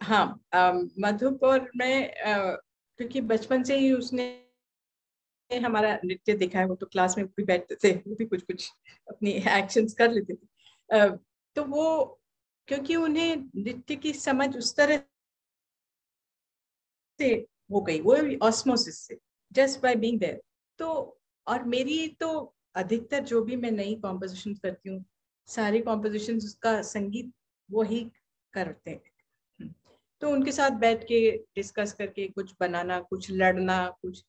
हाँ 0.01 0.25
मधुपुर 0.99 1.69
में 1.77 2.13
क्योंकि 2.25 3.21
बचपन 3.23 3.63
से 3.63 3.77
ही 3.77 3.91
उसने 3.93 4.25
हमारा 5.59 5.93
नृत्य 6.05 6.33
देखा 6.35 6.59
है, 6.59 6.65
वो 6.65 6.75
तो 6.75 6.85
क्लास 6.85 7.17
में 7.17 7.25
भी 7.27 7.43
बैठते 7.43 7.75
थे, 7.83 7.93
वो 7.97 8.15
भी 8.15 8.25
कुछ 8.25 8.41
कुछ 8.43 8.69
अपनी 9.07 9.31
एक्शंस 9.31 9.93
कर 9.93 10.11
लेते 10.11 10.33
थे। 10.33 11.09
तो 11.55 11.63
वो, 11.65 12.19
क्योंकि 12.67 12.95
उन्हें 12.95 13.35
नृत्य 13.55 13.95
की 13.95 14.13
समझ 14.13 14.55
उस 14.57 14.75
तरह 14.75 15.03
से 17.19 17.33
हो 17.71 17.81
गई, 17.81 17.99
वो 18.01 18.15
ऑस्मोसिस 18.47 18.99
से 18.99 19.17
जस्ट 19.51 19.81
बाय 19.81 19.95
बीइंग 19.95 20.19
देयर 20.19 20.41
तो 20.79 21.19
और 21.47 21.63
मेरी 21.65 22.07
तो 22.19 22.53
अधिकतर 22.75 23.23
जो 23.23 23.41
भी 23.43 23.55
मैं 23.55 23.71
नई 23.71 23.95
कॉम्पोजिशन 23.95 24.53
करती 24.55 24.89
हूँ, 24.89 25.03
सारी 25.47 25.79
कॉम्पोजिशन 25.81 26.37
उसका 26.37 26.81
संगीत 26.81 27.31
वो 27.69 27.83
ही 27.83 28.03
करते 28.53 28.91
हैं। 28.91 29.11
तो 30.21 30.29
उनके 30.29 30.51
साथ 30.51 30.71
बैठ 30.79 31.03
के 31.03 31.19
डिस्कस 31.55 31.93
करके 31.93 32.27
कुछ 32.27 32.53
बनाना, 32.59 32.99
कुछ 32.99 33.29
लड़ना, 33.31 33.87
कुछ 34.01 34.23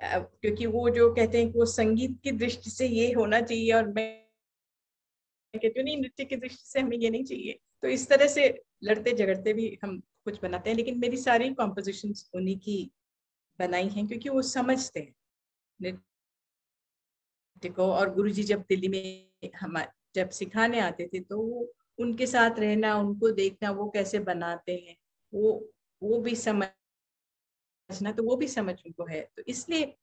क्योंकि 0.00 0.66
वो 0.66 0.88
जो 0.90 1.12
कहते 1.14 1.38
हैं 1.38 1.52
वो 1.52 1.64
संगीत 1.66 2.18
की 2.24 2.32
दृष्टि 2.32 2.70
से 2.70 2.86
ये 2.86 3.12
होना 3.12 3.40
चाहिए 3.40 3.72
और 3.72 3.88
मैं 3.88 4.06
कहती 5.54 5.78
हूँ, 5.80 5.84
नहीं, 5.84 5.96
नृत्य 6.00 6.24
की 6.24 6.36
दृष्टि 6.36 6.68
से 6.68 6.80
हमें 6.80 6.96
ये 6.98 7.10
नहीं 7.10 7.24
चाहिए। 7.24 7.58
तो 7.82 7.88
इस 7.88 8.08
तरह 8.08 8.26
से 8.28 8.48
लड़ते 8.84 9.12
झगड़ते 9.12 9.52
भी 9.52 9.78
हम 9.84 9.98
कुछ 10.24 10.40
बनाते 10.42 10.70
हैं, 10.70 10.76
लेकिन 10.76 10.98
मेरी 10.98 11.16
सारी 11.16 11.52
कॉम्पोजिशन 11.54 12.12
उन्हीं 12.34 12.58
की 12.58 12.90
बनाई 13.58 13.88
हैं, 13.88 14.06
क्योंकि 14.08 14.28
वो 14.28 14.42
समझते 14.42 15.00
हैं 15.00 15.14
नृत्य 15.80 17.68
को। 17.68 17.82
और 17.92 18.14
गुरु 18.14 18.30
जी 18.30 18.42
जब 18.44 18.64
दिल्ली 18.68 18.88
में 18.88 19.50
हम, 19.60 19.82
जब 20.14 20.30
सिखाने 20.30 20.80
आते 20.80 21.06
थे 21.14 21.20
तो 21.20 21.38
वो 21.38 21.72
उनके 21.98 22.26
साथ 22.26 22.58
रहना, 22.58 22.94
उनको 22.96 23.30
देखना, 23.32 23.70
वो 23.70 23.88
कैसे 23.90 24.18
बनाते 24.20 24.72
हैं, 24.76 24.96
वो 25.32 25.72
वो 26.02 26.18
भी 26.20 26.34
समझना 27.90 28.12
तो 28.12 28.22
वो 28.22 28.36
भी 28.36 28.46
समझ 28.48 28.74
उनको 28.86 29.04
है। 29.06 29.20
तो 29.36 29.42
इसलिए 29.48 29.94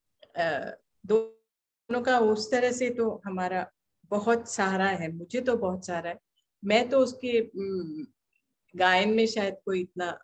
दोनों 1.06 2.02
का 2.02 2.18
उस 2.20 2.50
तरह 2.52 2.72
से 2.72 2.90
तो 2.90 3.10
हमारा 3.26 3.66
बहुत 4.12 4.50
सहारा 4.50 4.88
है, 4.88 5.12
मुझे 5.12 5.42
तो 5.42 5.56
बहुत 5.58 5.86
सहारा 5.86 6.10
है। 6.10 6.20
मैं 6.64 6.88
तो 6.90 7.00
उसके 7.00 7.42
गायन 8.76 9.10
में 9.10 9.26
शायद 9.28 9.58
कोई 9.66 9.82
इतना 9.82 10.18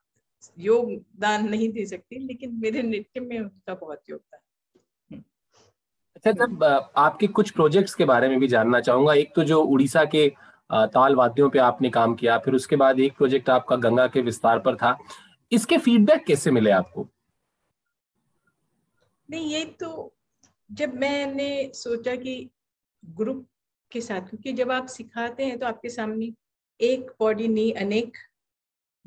योगदान 0.59 1.49
नहीं 1.49 1.71
दे 1.71 1.85
सकती, 1.85 2.19
लेकिन 2.19 2.55
मेरे 2.61 2.81
नृत्य 2.83 3.19
में 3.19 3.39
उनका 3.39 3.73
बहुत 3.73 4.01
योगदान 4.09 4.39
हम्म। 5.11 5.23
अच्छा 6.15 6.31
जब 6.31 6.63
आपके 6.63 7.27
कुछ 7.29 7.51
प्रोजेक्ट्स 7.51 7.95
के 7.95 8.05
बारे 8.05 8.29
में 8.29 8.39
भी 8.39 8.47
जानना 8.47 8.79
चाहूँगा। 8.81 9.13
एक 9.13 9.35
तो 9.35 9.43
जो 9.43 9.61
उड़ीसा 9.63 10.05
के 10.05 10.27
ताल 10.69 11.15
वाद्यों 11.15 11.49
पे 11.49 11.59
आपने 11.59 11.89
काम 11.91 12.13
किया, 12.15 12.37
फिर 12.37 12.53
उसके 12.55 12.75
बाद 12.75 12.99
एक 12.99 13.17
प्रोजेक्ट 13.17 13.49
आपका 13.49 13.75
गंगा 13.77 14.07
के 14.07 14.21
विस्तार 14.21 14.59
पर 14.59 14.75
था। 14.75 14.97
इसके 15.51 15.77
फीडबैक 15.77 16.23
कैसे 16.25 16.51
मिले 16.51 16.71
आपको? 16.71 17.07
नहीं 19.31 19.53
ये 19.53 19.65
तो 19.65 20.13
जब 20.71 20.93
मैंने 20.93 21.71
सोचा 21.75 22.15
कि 22.15 22.49
ग्रुप 23.05 23.47
के 23.91 24.01
साथ, 24.01 24.21
क्योंकि 24.21 24.53
जब 24.53 24.71
आप 24.71 24.87
सिखाते 24.87 25.45
हैं 25.45 25.59
तो 25.59 25.65
आपके 25.65 25.89
सामने 25.89 26.33
एक 26.79 27.11
बॉडी 27.19 27.47
नहीं, 27.47 27.73
अनेक 27.73 28.17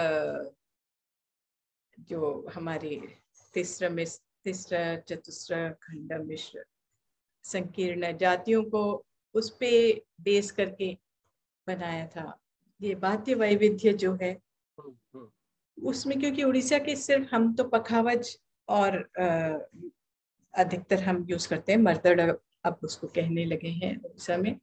जो 2.01 2.47
हमारे 2.55 3.21
तीसरा 3.55 3.89
मिश्र 3.89 4.23
तीसरा, 4.45 4.97
चतुस्र, 4.97 5.71
खंड 5.83 6.13
मिश्र, 6.27 6.65
संकीर्ण 7.45 8.17
जातियों 8.19 8.63
को 8.65 9.05
उस 9.35 9.51
पे 9.61 9.71
बेस 10.21 10.51
करके 10.53 10.99
बनाया 11.67 12.07
था। 12.07 12.41
ये 12.81 12.95
वाद्य 12.95 13.35
वैविध्य 13.35 13.93
जो 13.93 14.13
है 14.23 14.33
उसमें 15.79 16.19
क्योंकि 16.21 16.43
उड़ीसा 16.45 16.79
के 16.79 16.97
सिर्फ़ 16.97 17.35
हम 17.35 17.53
तो 17.55 17.65
पखावज 17.65 18.37
और 18.69 18.97
अधिकतर 20.55 21.03
हम 21.03 21.27
यूज़ 21.31 21.49
करते 21.49 21.73
हैं। 21.73 21.79
मर्दड़ 21.79 22.21
अब 22.65 22.79
उसको 22.85 23.07
कहने 23.07 23.45
लगे 23.45 23.69
हैं 23.69 23.97
उड़ीसा 23.97 24.37
में। 24.37 24.57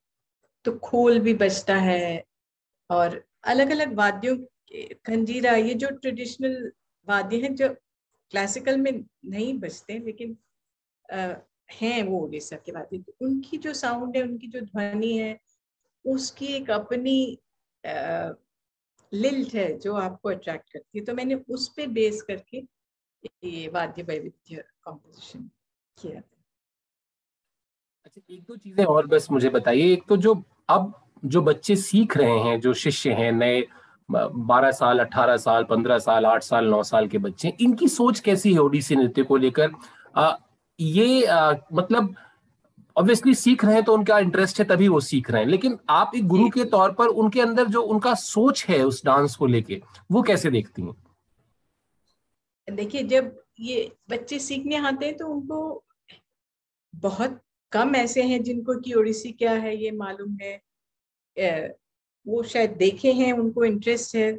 तो 0.66 0.72
खोल 0.80 1.20
भी 1.20 1.34
बजता 1.34 1.76
है 1.76 2.24
और 2.90 3.24
अलग 3.44 3.72
अलग 3.72 3.94
वाद्यों 3.96 4.38
खंजीरा 5.06 5.52
ये 5.56 5.74
जो 5.74 5.90
ट्रेडिशनल 5.92 6.72
वाद्य 7.08 7.38
हैं 7.42 7.54
जो 7.56 7.70
क्लासिकल 8.32 8.78
में 8.78 8.92
नहीं 9.26 9.54
बजते 9.60 9.98
लेकिन 10.00 10.38
आ, 11.10 11.34
हैं 11.72 12.04
वो 12.04 12.20
उड़ीसा 12.20 12.56
के 12.56 12.72
वाद्य। 12.72 12.98
तो 12.98 13.14
उनकी 13.26 13.58
जो 13.58 13.74
साउंड 13.74 14.18
है 14.18 14.24
उनकी 14.24 14.48
जो 14.48 14.62
ध्वनि 14.62 15.18
है 15.18 15.40
उसकी 16.06 16.46
एक 16.46 16.70
अपनी 16.72 17.18
लिल्ट 19.12 19.54
है 19.56 19.72
जो 19.80 19.94
आपको 19.96 20.30
अट्रैक्ट 20.30 20.72
करती 20.74 21.00
है। 21.00 21.06
तो 21.06 21.14
मैंने 21.14 21.36
उस 21.50 21.68
पर 21.70 21.88
बेस 21.90 22.22
करके 22.22 22.64
ये 23.44 23.68
वाद्य 23.74 24.04
वैविध्य 24.04 24.64
कॉम्पोजिशन 24.84 25.50
किया 25.98 26.22
अच्छा 28.06 28.22
एक 28.30 28.42
दो 28.42 28.56
चीज़ें 28.56 28.86
और 28.86 29.08
बस 29.08 29.28
मुझे 29.32 29.50
बताइए। 29.50 29.92
एक 29.94 30.04
तो 30.10 30.18
जो 30.18 30.42
अब 30.70 30.94
जो 31.26 31.42
बच्चे 31.42 31.76
सीख 31.76 32.18
रहे 32.18 32.40
हैं 32.40 32.60
जो 32.62 32.74
शिष्य 32.76 33.14
हैं 33.14 33.32
नए 33.32 33.62
बारह 34.10 34.72
साल 34.72 35.00
अठारह 35.00 35.38
साल 35.38 35.64
पंद्रह 35.64 35.98
साल 36.00 36.26
आठ 36.26 36.44
साल 36.44 36.66
नौ 36.66 36.82
साल 36.84 37.08
के 37.08 37.18
बच्चे 37.18 37.54
इनकी 37.62 37.88
सोच 37.88 38.20
कैसी 38.20 38.54
है 38.54 38.60
ओडिसी 38.60 38.96
नृत्य 38.96 39.24
को 39.24 39.38
लेकर? 39.38 39.72
ये 40.80 41.26
आ, 41.26 41.54
मतलब 41.74 42.16
ऑब्वियसली 42.98 43.34
सीख 43.36 43.66
रहे 43.66 43.74
हैं 43.74 43.84
तो 43.84 43.94
उनका 43.94 44.18
इंटरेस्ट 44.20 44.60
है 44.60 44.66
तभी 44.66 44.88
वो 44.88 45.00
सीख 45.00 45.30
रहे 45.32 45.42
हैं। 45.42 45.50
लेकिन 45.50 45.78
आप 45.90 46.12
एक 46.16 46.28
गुरु 46.28 46.50
के 46.50 46.66
तौर 46.66 46.92
पर 46.92 47.08
उनके 47.08 47.42
अंदर 47.42 47.68
जो 47.68 47.82
उनका 47.84 48.14
सोच 48.14 48.66
है 48.70 48.84
उस 48.84 49.06
डांस 49.06 49.36
को 49.36 49.46
लेके 49.46 49.82
वो 50.12 50.22
कैसे 50.22 50.52
देखती 50.52 50.82
हैं? 50.82 50.96
देखिए 52.68 53.04
जब 53.04 53.36
ये 53.60 53.92
बच्चे 54.10 54.40
सीखने 54.40 54.76
आते 54.78 55.06
हैं 55.06 55.16
तो 55.18 55.28
उनको 55.28 55.84
बहुत 56.94 57.40
कम 57.72 57.96
ऐसे 57.96 58.24
हैं 58.24 58.42
जिनको 58.44 58.80
कि 58.80 58.94
ओडिसी 58.94 59.32
क्या 59.32 59.52
है 59.54 59.76
ये 59.76 59.92
मालूम 59.92 60.38
है। 60.42 60.54
वो 62.26 62.44
शायद 62.44 62.72
देखे 62.78 63.12
हैं 63.14 63.32
उनको 63.34 63.64
इंटरेस्ट 63.66 64.16
है 64.16 64.32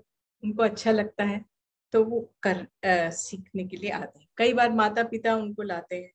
उनको 0.43 0.63
अच्छा 0.63 0.91
लगता 0.91 1.25
है 1.25 1.45
तो 1.93 2.03
वो 2.05 2.21
कर 2.43 2.57
आ, 2.87 3.11
सीखने 3.11 3.65
के 3.65 3.77
लिए 3.77 3.91
आते 3.91 4.19
हैं। 4.19 4.29
कई 4.37 4.53
बार 4.53 4.73
माता 4.73 5.03
पिता 5.05 5.35
उनको 5.37 5.63
लाते 5.63 5.97
हैं 5.97 6.13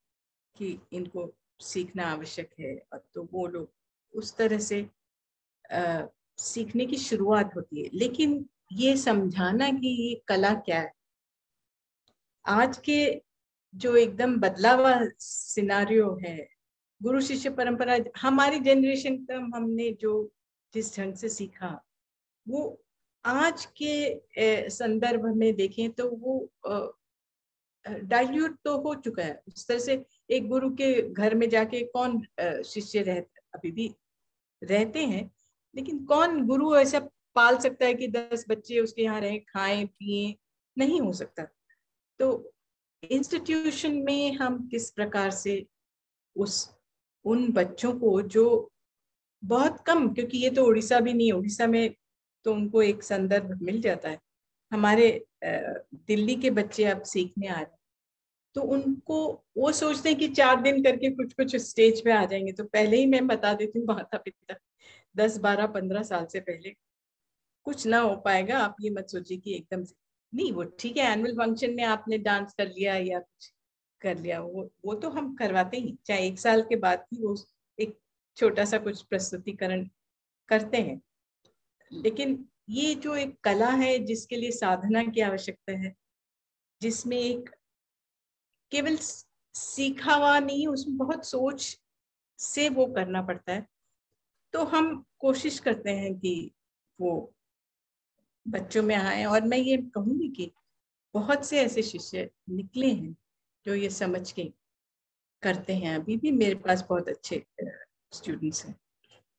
कि 0.58 0.80
इनको 0.94 1.26
सीखना 1.60 2.06
आवश्यक 2.12 2.50
है। 2.60 2.76
और 2.94 3.04
तो 3.14 3.28
वो 3.34 3.48
लोग 3.48 3.72
उस 4.14 4.36
तरह 4.38 4.60
से 4.60 4.82
आ, 5.74 6.06
सीखने 6.38 6.86
की 6.86 6.98
शुरुआत 6.98 7.56
होती 7.56 7.84
है। 7.84 7.90
लेकिन 7.94 8.46
ये 8.72 8.96
समझाना 8.98 9.70
कि 9.70 9.88
ये 9.88 10.16
कला 10.28 10.54
क्या 10.54 10.80
है? 10.82 10.94
आज 12.46 12.78
के 12.78 13.22
जो 13.74 13.96
एकदम 13.96 14.36
बदला 14.40 14.72
हुआ 14.74 14.94
सिनारियो 15.20 16.14
है 16.24 16.38
गुरु 17.02 17.22
शिष्य 17.22 17.50
परंपरा 17.50 17.98
हमारी 18.18 18.60
जनरेशन 18.60 19.18
का 19.26 19.36
हमने 19.56 19.90
जो 20.02 20.14
जिस 20.74 20.98
ढंग 20.98 21.14
से 21.14 21.30
सीखा 21.30 21.70
वो 22.48 22.62
आज 23.26 23.66
के 23.82 24.70
संदर्भ 24.70 25.26
में 25.36 25.54
देखें 25.56 25.90
तो 25.92 26.10
वो 26.10 26.38
डाइल्यूट 27.90 28.58
तो 28.66 28.78
हो 28.78 28.94
चुका 28.96 29.24
है। 29.24 29.42
उस 29.48 29.68
तरह 29.68 29.80
से 29.80 30.04
एक 30.30 30.48
गुरु 30.50 30.70
के 30.76 31.02
घर 31.04 31.36
में 31.36 31.48
जाके 31.50 31.84
कौन 31.88 32.22
शिष्य 32.66 33.02
रह, 33.02 33.20
अभी 33.56 33.72
भी 33.72 33.94
रहते 34.62 35.06
हैं, 35.06 35.30
लेकिन 35.76 36.04
कौन 36.06 36.46
गुरु 36.48 36.76
ऐसा 36.78 37.00
पाल 37.36 37.58
सकता 37.58 37.86
है 37.86 37.94
कि 37.94 38.08
दस 38.08 38.46
बच्चे 38.50 38.80
उसके 38.80 39.02
यहाँ 39.02 39.20
रहे, 39.22 39.40
खाएँ, 39.40 39.86
पिए, 39.86 40.36
नहीं 40.78 41.02
हो 41.02 41.12
सकता। 41.14 41.48
तो 42.20 42.54
इंस्टीट्यूशन 43.04 43.96
में 43.96 44.36
हम 44.36 44.68
किस 44.68 44.90
प्रकार 44.92 45.32
से 45.32 45.66
उस, 46.36 46.70
उन 47.26 47.52
बच्चों 47.52 47.94
को 48.00 48.22
जो 48.22 48.72
बहुत 49.44 49.80
कम, 49.88 50.08
क्योंकि 50.14 50.38
ये 50.38 50.50
तो 50.50 50.66
उड़ीसा 50.66 51.00
भी 51.00 51.14
नहीं 51.14 51.32
उड़ीसा 51.32 51.68
में 51.68 51.94
तो 52.46 52.54
उनको 52.54 52.82
एक 52.82 53.04
संदर्भ 53.04 53.62
मिल 53.62 53.82
जाता 53.82 54.10
है। 54.10 54.20
हमारे 54.72 55.10
दिल्ली 55.44 56.36
के 56.36 56.50
बच्चे 56.52 56.84
अब 56.86 57.02
सीखने 57.04 57.48
आ 57.48 57.56
रहे 57.56 57.77
तो 58.56 58.62
उनको 58.62 59.44
वो 59.58 59.72
सोचते 59.72 60.10
हैं 60.10 60.18
कि 60.18 60.28
चार 60.28 60.62
दिन 60.62 60.84
करके 60.84 61.10
कुछ 61.12 61.34
कुछ 61.34 61.56
स्टेज 61.56 62.04
पे 62.04 62.12
आ 62.12 62.26
जाएँगे। 62.26 62.52
तो 62.52 62.64
पहले 62.64 62.98
ही 62.98 63.06
मैं 63.06 63.28
बता 63.28 63.54
देती 63.54 63.80
हूँ 63.80 63.88
माता 63.88 64.18
पिता 64.18 64.56
दस, 65.18 65.38
बारह, 65.38 65.68
पंद्रह 65.68 66.04
साल 66.04 66.26
से 66.26 66.40
पहले 66.40 66.76
कुछ 67.64 67.88
ना 67.88 68.00
हो 68.00 68.16
पाएगा, 68.16 68.60
आप 68.60 68.76
ये 68.82 68.90
मत 68.90 69.10
सोचिए 69.10 69.38
कि 69.38 69.56
एकदम 69.56 69.84
से। 69.84 69.96
नहीं, 70.34 70.52
वो 70.52 70.64
ठीक 70.64 70.98
है 70.98 71.12
एनुअल 71.14 71.36
फ़ंक्शन 71.36 71.74
में 71.74 71.84
आपने 71.84 72.18
डांस 72.18 72.54
कर 72.54 72.68
लिया 72.68 72.96
या 72.96 73.20
कुछ 73.20 73.54
कर 74.02 74.18
लिया, 74.18 74.42
वो 74.42 74.72
वो 74.86 74.94
तो 74.94 75.10
हम 75.10 75.36
करवाते 75.36 75.78
ही। 75.78 75.98
चाहे 76.06 76.28
एक 76.28 76.40
साल 76.40 76.62
के 76.62 76.76
बाद 76.76 77.06
ही 77.14 77.26
वो 77.26 77.36
एक 77.80 78.00
छोटा 78.38 78.66
सा 78.66 78.78
कुछ 78.78 79.02
प्रस्तुतिकरण 79.02 79.88
करते 80.50 80.78
हैं। 80.78 81.02
लेकिन 81.94 82.46
ये 82.70 82.96
जो 82.96 83.16
एक 83.16 83.36
कला 83.44 83.70
है, 83.70 84.00
जिसके 84.00 84.36
लिए 84.36 84.52
साधना 84.52 85.04
की 85.04 85.22
आवश्यकता 85.22 85.72
है, 85.72 85.96
जिसमें 86.82 87.18
एक 87.18 87.50
केवल 88.72 88.98
सीखा 89.56 90.14
हुआ 90.14 90.40
नहीं, 90.40 90.68
उसमें 90.68 90.98
बहुत 90.98 91.26
सोच 91.26 91.82
से 92.40 92.70
वो 92.70 92.86
करना 92.86 93.22
पड़ता 93.22 93.54
है। 93.54 93.68
तो 94.54 94.64
हम 94.64 95.06
कोशिश 95.20 95.60
करते 95.60 95.92
हैं 95.92 96.20
कि 96.20 96.52
वो 97.02 97.34
बच्चों 98.48 98.84
में 98.84 98.96
आए 98.96 99.26
और 99.26 99.42
मैं 99.42 99.58
ये 99.58 99.78
कहूँगी 99.78 100.30
कि 100.30 100.52
बहुत 101.14 101.46
से 101.46 101.62
ऐसे 101.62 101.82
शिष्य 101.82 102.30
निकले 102.50 102.92
हैं 102.92 103.16
जो 103.66 103.76
ये 103.76 103.90
समझ 103.90 104.32
के 104.32 104.54
करते 105.44 105.76
हैं। 105.76 105.96
अभी 105.96 106.18
भी 106.18 106.32
मेरे 106.32 106.56
पास 106.56 106.86
बहुत 106.90 107.10
अच्छे 107.10 107.46
स्टूडेंट्स 108.14 108.66
हैं 108.66 108.76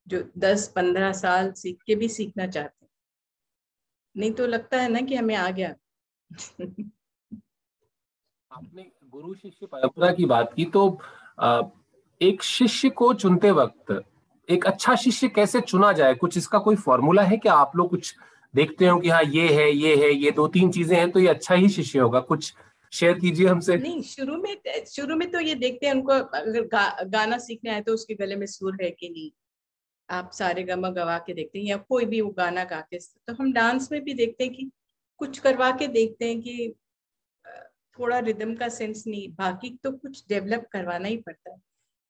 जो 0.07 0.31
10-15 0.37 1.11
साल 1.11 1.51
सीख 1.51 1.83
के 1.87 1.95
भी 1.95 2.09
सीखना 2.09 2.47
चाहते 2.47 2.85
हैं। 2.85 2.91
नहीं 4.17 4.31
तो 4.31 4.47
लगता 4.47 4.81
है 4.81 4.89
ना 4.89 5.01
कि 5.01 5.15
हमें 5.15 5.35
आ 5.35 5.51
गया। 5.51 5.75
आपने 8.51 8.85
गुरु 9.11 9.33
शिष्य 9.33 9.65
परंपरा 9.65 10.11
की 10.13 10.25
बात 10.25 10.53
की 10.55 10.65
तो 10.75 10.83
एक 12.21 12.43
शिष्य 12.43 12.89
को 12.89 13.13
चुनते 13.13 13.51
वक्त 13.51 14.01
एक 14.49 14.65
अच्छा 14.65 14.95
शिष्य 14.95 15.27
कैसे 15.27 15.59
चुना 15.61 15.91
जाए? 15.93 16.13
कुछ 16.13 16.37
इसका 16.37 16.59
कोई 16.59 16.75
फॉर्मूला 16.75 17.23
है 17.23 17.37
क्या 17.37 17.53
आप 17.53 17.75
लोग 17.75 17.89
कुछ 17.89 18.15
देखते 18.53 18.85
हो 18.87 18.99
कि 18.99 19.09
हाँ 19.09 19.21
ये 19.23 19.47
है 19.53 19.69
ये 19.71 19.95
है 19.95 20.11
ये 20.13 20.31
दो 20.31 20.47
तीन 20.47 20.71
चीज़ें 20.71 20.97
हैं 20.97 21.09
तो 21.11 21.19
ये 21.19 21.27
अच्छा 21.27 21.55
ही 21.55 21.69
शिष्य 21.69 21.99
होगा? 21.99 22.19
कुछ 22.19 22.53
शेयर 22.93 23.19
कीजिए 23.19 23.47
हमसे। 23.47 23.75
नहीं 23.77 24.01
शुरू 24.01 24.37
में 24.37 24.55
शुरू 24.87 25.15
में 25.15 25.29
तो 25.31 25.39
ये 25.39 25.55
देखते 25.55 25.87
हैं 25.87 25.93
उनको 25.93 26.11
अगर 26.11 26.61
गा, 26.61 27.03
गाना 27.03 27.37
सीखना 27.37 27.73
है 27.73 27.81
तो 27.81 27.93
उसके 27.93 28.13
गले 28.15 28.35
में 28.35 28.45
सुर 28.47 28.77
है 28.81 28.89
कि 28.89 29.09
नहीं? 29.09 29.29
आप 30.09 30.31
सारे 30.33 30.63
गमा 30.63 30.89
गवा 30.89 31.17
के 31.17 31.33
देखते 31.33 31.59
हैं 31.59 31.65
या 31.65 31.77
कोई 31.77 32.05
भी 32.05 32.21
वो 32.21 32.29
गाना 32.37 32.63
गा 32.63 32.79
के 32.81 32.97
तो 32.97 33.33
हम 33.33 33.51
डांस 33.53 33.91
में 33.91 34.03
भी 34.03 34.13
देखते 34.13 34.43
हैं 34.43 34.53
कि 34.53 34.69
कुछ 35.19 35.37
करवा 35.39 35.71
के 35.71 35.87
देखते 35.87 36.25
हैं 36.25 36.41
कि 36.41 36.73
थोड़ा 37.99 38.19
रिदम 38.19 38.55
का 38.55 38.69
सेंस 38.69 39.03
नहीं, 39.07 39.29
बाकी 39.29 39.69
तो 39.83 39.91
कुछ 39.91 40.27
डेवलप 40.29 40.67
करवाना 40.71 41.07
ही 41.07 41.17
पड़ता 41.17 41.51
है। 41.51 41.61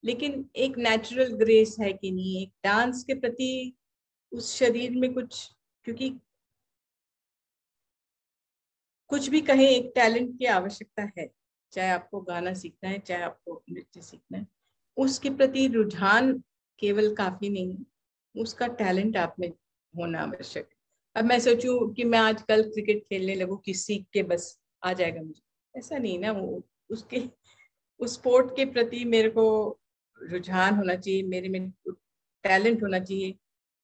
लेकिन 0.04 0.50
एक 0.56 0.78
नेचुरल 0.78 1.34
ग्रेस 1.34 1.76
है 1.80 1.94
कि 1.94 2.12
नहीं, 2.12 2.42
एक 2.42 2.52
डांस 2.64 3.04
के 3.04 3.14
प्रति 3.14 3.78
उस 4.32 4.56
शरीर 4.56 4.92
में 4.92 5.14
कुछ, 5.14 5.50
क्योंकि 5.84 6.10
कुछ 9.08 9.30
भी 9.30 9.42
कहें, 9.42 9.70
एक 9.70 9.92
टैलेंट 9.96 10.40
की 10.40 10.46
आवश्यकता 10.46 11.12
है। 11.18 11.30
चाहे 11.72 11.90
आपको 11.90 12.22
गाना 12.22 12.54
सीखना 12.54 12.90
है, 12.90 13.00
चाहे 13.00 13.24
आपको 13.24 13.64
नृत्य 13.70 14.02
सीखना 14.02 14.38
है, 14.38 14.48
उसके 14.98 15.30
प्रति 15.30 15.68
रुझान 15.68 16.44
केवल 16.80 17.16
काफ़ी 17.16 17.50
नहीं, 17.50 17.78
उसका 18.38 18.68
टैलेंट 18.68 19.18
आप 19.18 19.36
में 19.40 19.50
होना 19.98 20.20
आवश्यक 20.20 20.70
अब 21.16 21.26
मैं 21.26 21.40
सोचूं 21.40 21.94
कि 21.94 22.04
मैं 22.04 22.20
आज 22.20 22.42
कल 22.42 22.64
क्रिकेट 22.64 23.04
खेलने 23.04 23.36
लगू 23.36 23.58
कि 23.58 23.74
सीख 23.74 24.06
के 24.14 24.24
बस 24.24 24.60
आ 24.84 24.94
जाएगा 24.94 25.22
मुझे। 25.22 25.49
ऐसा 25.76 25.98
नहीं 25.98 26.20
ना 26.20 26.32
वो 26.32 26.62
उसके 26.90 27.22
उस 28.00 28.14
स्पोर्ट 28.14 28.56
के 28.56 28.66
प्रति 28.66 29.04
मेरे 29.06 29.30
को 29.30 29.46
रुझान 30.22 30.76
होना 30.76 30.96
चाहिए 30.96 31.24
मेरे 31.24 31.50
में 31.50 31.70
टैलेंट 31.90 32.84
होना 32.84 33.00
चाहिए 33.00 33.36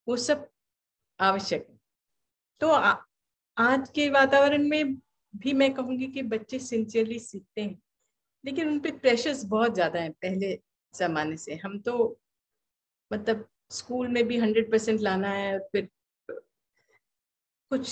वो 0.08 0.18
सब 0.18 0.48
आवश्यक 1.20 1.68
है। 1.70 1.78
तो 2.62 2.70
आ, 2.70 2.96
आज 3.58 3.90
के 3.90 4.10
वातावरण 4.10 4.68
में 4.70 4.96
भी 5.34 5.54
मैं 5.54 5.74
कहूँगी 5.74 6.08
कि 6.08 6.22
बच्चे 6.24 6.60
सिंसियरली 6.60 7.20
सीखते 7.20 7.62
हैं 7.62 7.82
लेकिन 8.44 8.68
उन 8.68 8.80
पर 8.80 8.98
प्रेशर्स 8.98 9.44
बहुत 9.46 9.74
ज़्यादा 9.74 10.00
है 10.00 10.10
पहले 10.12 10.60
जमाने 10.94 11.38
से। 11.38 11.56
हम 11.56 11.80
तो 11.80 11.96
मतलब 13.12 13.48
स्कूल 13.72 14.08
में 14.08 14.24
भी 14.28 14.38
हंड्रेड 14.38 14.72
परसेंट 14.72 15.02
लाना 15.02 15.30
है 15.30 15.58
फिर 15.72 15.90
कुछ 17.72 17.90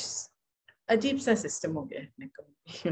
अजीब 0.90 1.18
सा 1.18 1.36
सिस्टम 1.36 1.72
हो 1.72 1.84
गया 1.84 2.02
है 2.02 2.12
मैं 2.20 2.30
कहूँगी। 2.30 2.92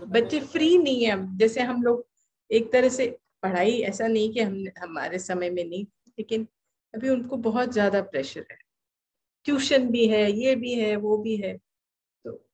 बच्चे 0.00 0.40
फ्री 0.40 0.78
नहीं 0.78 1.04
है 1.04 1.36
जैसे 1.36 1.60
हम 1.60 1.82
लोग 1.82 2.06
एक 2.50 2.72
तरह 2.72 2.88
से 2.88 3.18
पढ़ाई 3.42 3.78
ऐसा 3.80 4.06
नहीं 4.06 4.32
कि 4.32 4.40
हम 4.40 4.64
हमारे 4.78 5.18
समय 5.18 5.50
में 5.50 5.64
नहीं 5.64 5.84
लेकिन 6.18 6.46
अभी 6.94 7.08
उनको 7.08 7.36
बहुत 7.36 7.72
ज़्यादा 7.72 8.00
प्रेशर 8.02 8.46
है। 8.50 8.58
ट्यूशन 9.44 9.88
भी 9.88 10.06
है 10.08 10.32
ये 10.32 10.54
भी 10.56 10.74
है 10.74 10.96
वो 10.96 11.16
भी 11.18 11.36
है। 11.36 11.56
तो 12.24 12.48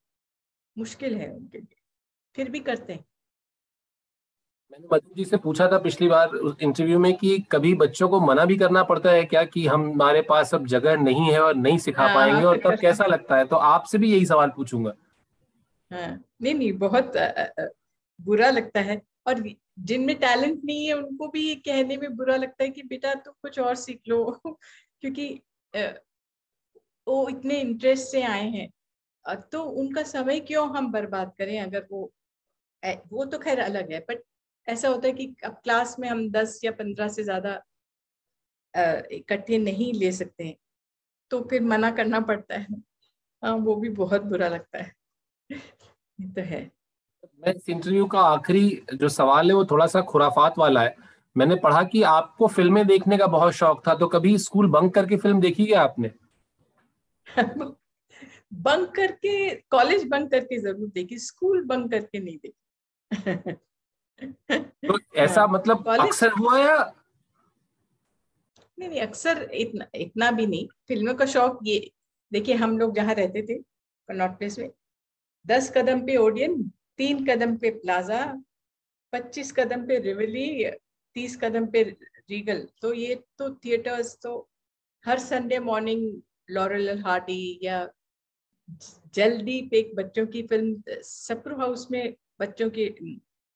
मुश्किल 0.79 1.15
है 1.15 1.31
उनके 1.35 1.59
लिए। 1.59 1.77
फिर 2.35 2.51
भी 2.51 2.61
करते 2.61 2.93
हैं। 2.93 3.05
मैंने 4.73 4.89
मधु 4.93 5.15
जी 5.15 5.25
से 5.25 5.37
पूछा 5.37 5.69
था 5.73 5.79
पिछली 5.79 6.09
बार 6.09 6.31
इंटरव्यू 6.63 6.99
में 6.99 7.17
कि 7.17 7.39
कभी 7.39 7.75
बच्चों 7.75 8.09
को 8.09 8.21
मना 8.21 8.45
भी 8.45 8.57
करना 8.57 8.83
पड़ता 8.83 9.11
है 9.11 9.25
क्या 9.25 9.45
कि 9.45 9.67
हम 9.67 9.91
हमारे 9.93 10.23
पास 10.23 10.55
अब 10.55 10.67
जगह 10.67 10.97
नहीं 10.97 11.31
है 11.33 11.41
और 11.41 11.55
नहीं 11.55 11.79
सिखा 11.79 12.03
हाँ, 12.03 12.15
पाएँगे 12.15 12.45
और 12.45 12.59
तब 12.59 12.79
कैसा 12.81 13.07
लगता 13.07 13.37
है? 13.37 13.45
तो 13.45 13.57
आपसे 13.57 13.99
भी 13.99 14.13
यही 14.13 14.27
सवाल 14.27 14.51
पूछूँगा। 14.57 14.93
हाँ, 15.91 16.21
नहीं 16.41 16.55
नहीं, 16.55 16.73
बहुत 16.75 17.13
बुरा 18.21 18.51
लगता 18.51 18.81
है। 18.81 19.01
और 19.27 19.43
जिनमें 19.81 20.15
टैलेंट 20.19 20.61
नहीं 20.65 20.87
है, 20.87 20.93
उनको 20.95 21.29
भी 21.29 21.55
कहने 21.57 21.97
में 21.97 22.15
बुरा 22.17 22.37
लगता 22.37 22.65
है 22.65 22.71
कि, 22.71 22.83
बेटा 22.83 23.15
तुम 23.17 23.35
कुछ 23.43 23.59
और 23.59 23.75
सीख 23.77 24.01
लो। 24.09 24.25
क्योंकि 25.03 25.29
वो 27.07 27.29
इतने 27.29 27.61
इंटरेस्ट 27.61 28.09
से 28.09 28.23
आए 28.23 28.49
हैं। 28.51 28.69
तो 29.53 29.63
उनका 29.63 30.03
समय 30.05 30.41
क्यों 30.41 30.69
हम 30.77 30.91
बर्बाद 30.93 31.33
करें 31.39 31.61
अगर 31.61 31.87
वो 31.93 32.11
वो 33.13 33.25
तो 33.25 33.39
खैर 33.39 33.61
अलग 33.61 33.93
है 33.93 33.99
बट 34.01 34.23
ऐसा 34.69 34.89
होता 34.89 35.07
है 35.09 35.13
कि 35.15 35.35
अब 35.45 35.55
क्लास 35.65 35.97
में 36.01 36.09
हम 36.09 36.31
दस 36.31 36.61
या 36.65 36.71
पंद्रह 36.73 37.09
से 37.09 37.23
ज़्यादा 37.25 37.61
इकट्ठे 39.13 39.59
नहीं 39.59 39.93
ले 39.95 40.11
सकते 40.13 40.45
हैं 40.45 40.57
तो 41.31 41.41
फिर 41.51 41.63
मना 41.63 41.91
करना 41.91 42.21
पड़ता 42.21 42.59
है। 42.59 42.67
हाँ 43.43 43.55
वो 43.59 43.77
भी 43.77 43.89
बहुत 43.95 44.23
बुरा 44.25 44.49
लगता 44.49 44.79
है। 44.79 44.93
तो 46.19 46.41
है। 46.41 46.71
मैं 47.43 47.55
इस 47.55 47.69
इंटरव्यू 47.69 48.07
का 48.07 48.21
आखिरी 48.21 48.83
जो 48.95 49.09
सवाल 49.09 49.49
है 49.49 49.55
वो 49.55 49.65
थोड़ा 49.65 49.87
सा 49.87 50.01
खुराफात 50.01 50.59
वाला 50.59 50.83
है। 50.83 50.97
मैंने 51.37 51.57
पढ़ा 51.57 51.83
कि 51.83 52.03
आपको 52.03 52.47
फ़िल्में 52.47 52.87
देखने 52.87 53.19
का 53.19 53.27
बहुत 53.27 53.53
शौक 53.53 53.87
था 53.87 53.95
तो 53.95 54.07
कभी 54.07 54.39
स्कूल 54.39 54.67
बंक 54.67 54.95
करके 54.95 55.17
फ़िल्म 55.17 55.41
देखी 55.41 55.67
क्या 55.67 55.83
आपने? 55.83 56.11
बंक 58.53 58.91
करके 58.95 59.55
कॉलेज 59.55 60.05
बंक 60.09 60.31
करके 60.31 60.59
ज़रूर 60.59 60.89
देखी 60.89 61.19
स्कूल 61.19 61.65
बंक 61.65 61.91
करके 61.91 62.21
नहीं 62.21 62.39
देखी। 62.39 63.53
तो 64.89 64.99
ऐसा 65.17 65.41
हाँ, 65.41 65.49
मतलब 65.49 65.89
अक्सर 65.89 66.33
हुआ 66.33 66.59
या? 66.59 66.95
नहीं 68.79 68.89
नहीं 68.89 69.01
अक्सर 69.01 69.43
इतना 69.55 69.87
इतना 69.95 70.31
भी 70.31 70.47
नहीं। 70.47 70.67
फ़िल्मों 70.89 71.15
का 71.15 71.27
शौक 71.27 71.59
ये 71.63 71.91
देखिए 72.33 72.55
हम 72.55 72.79
लोग 72.79 72.95
जहाँ 72.95 73.15
रहते 73.15 73.43
थे 73.43 73.55
कनॉट 74.09 74.39
प्लेस 74.39 74.59
में 74.59 74.71
दस 75.49 75.71
कदम 75.77 76.01
पे 76.07 76.17
ओडियन 76.17 76.63
तीन 76.99 77.25
कदम 77.27 77.57
पे 77.57 77.71
प्लाजा 77.71 78.21
पच्चीस 79.13 79.53
कदम 79.53 79.87
पे 79.87 79.99
रिवली 79.99 80.49
तीस 81.17 81.37
कदम 81.37 81.67
पे 81.67 81.83
रीगल। 82.31 82.67
तो 82.83 82.93
ये 82.93 83.15
तो 83.39 83.49
थिएटर्स 83.55 84.19
तो 84.23 84.33
हर 85.05 85.19
संडे 85.19 85.59
मॉर्निंग 85.59 86.21
लॉरल 86.51 86.99
हार्डी 86.99 87.59
या 87.63 87.89
जल्दी 89.15 89.61
पे 89.71 89.83
बच्चों 89.95 90.27
की 90.27 90.43
फ़िल्म 90.47 91.01
सप्रू 91.03 91.57
हाउस 91.57 91.91
में 91.91 92.15
बच्चों 92.41 92.69
की 92.71 92.89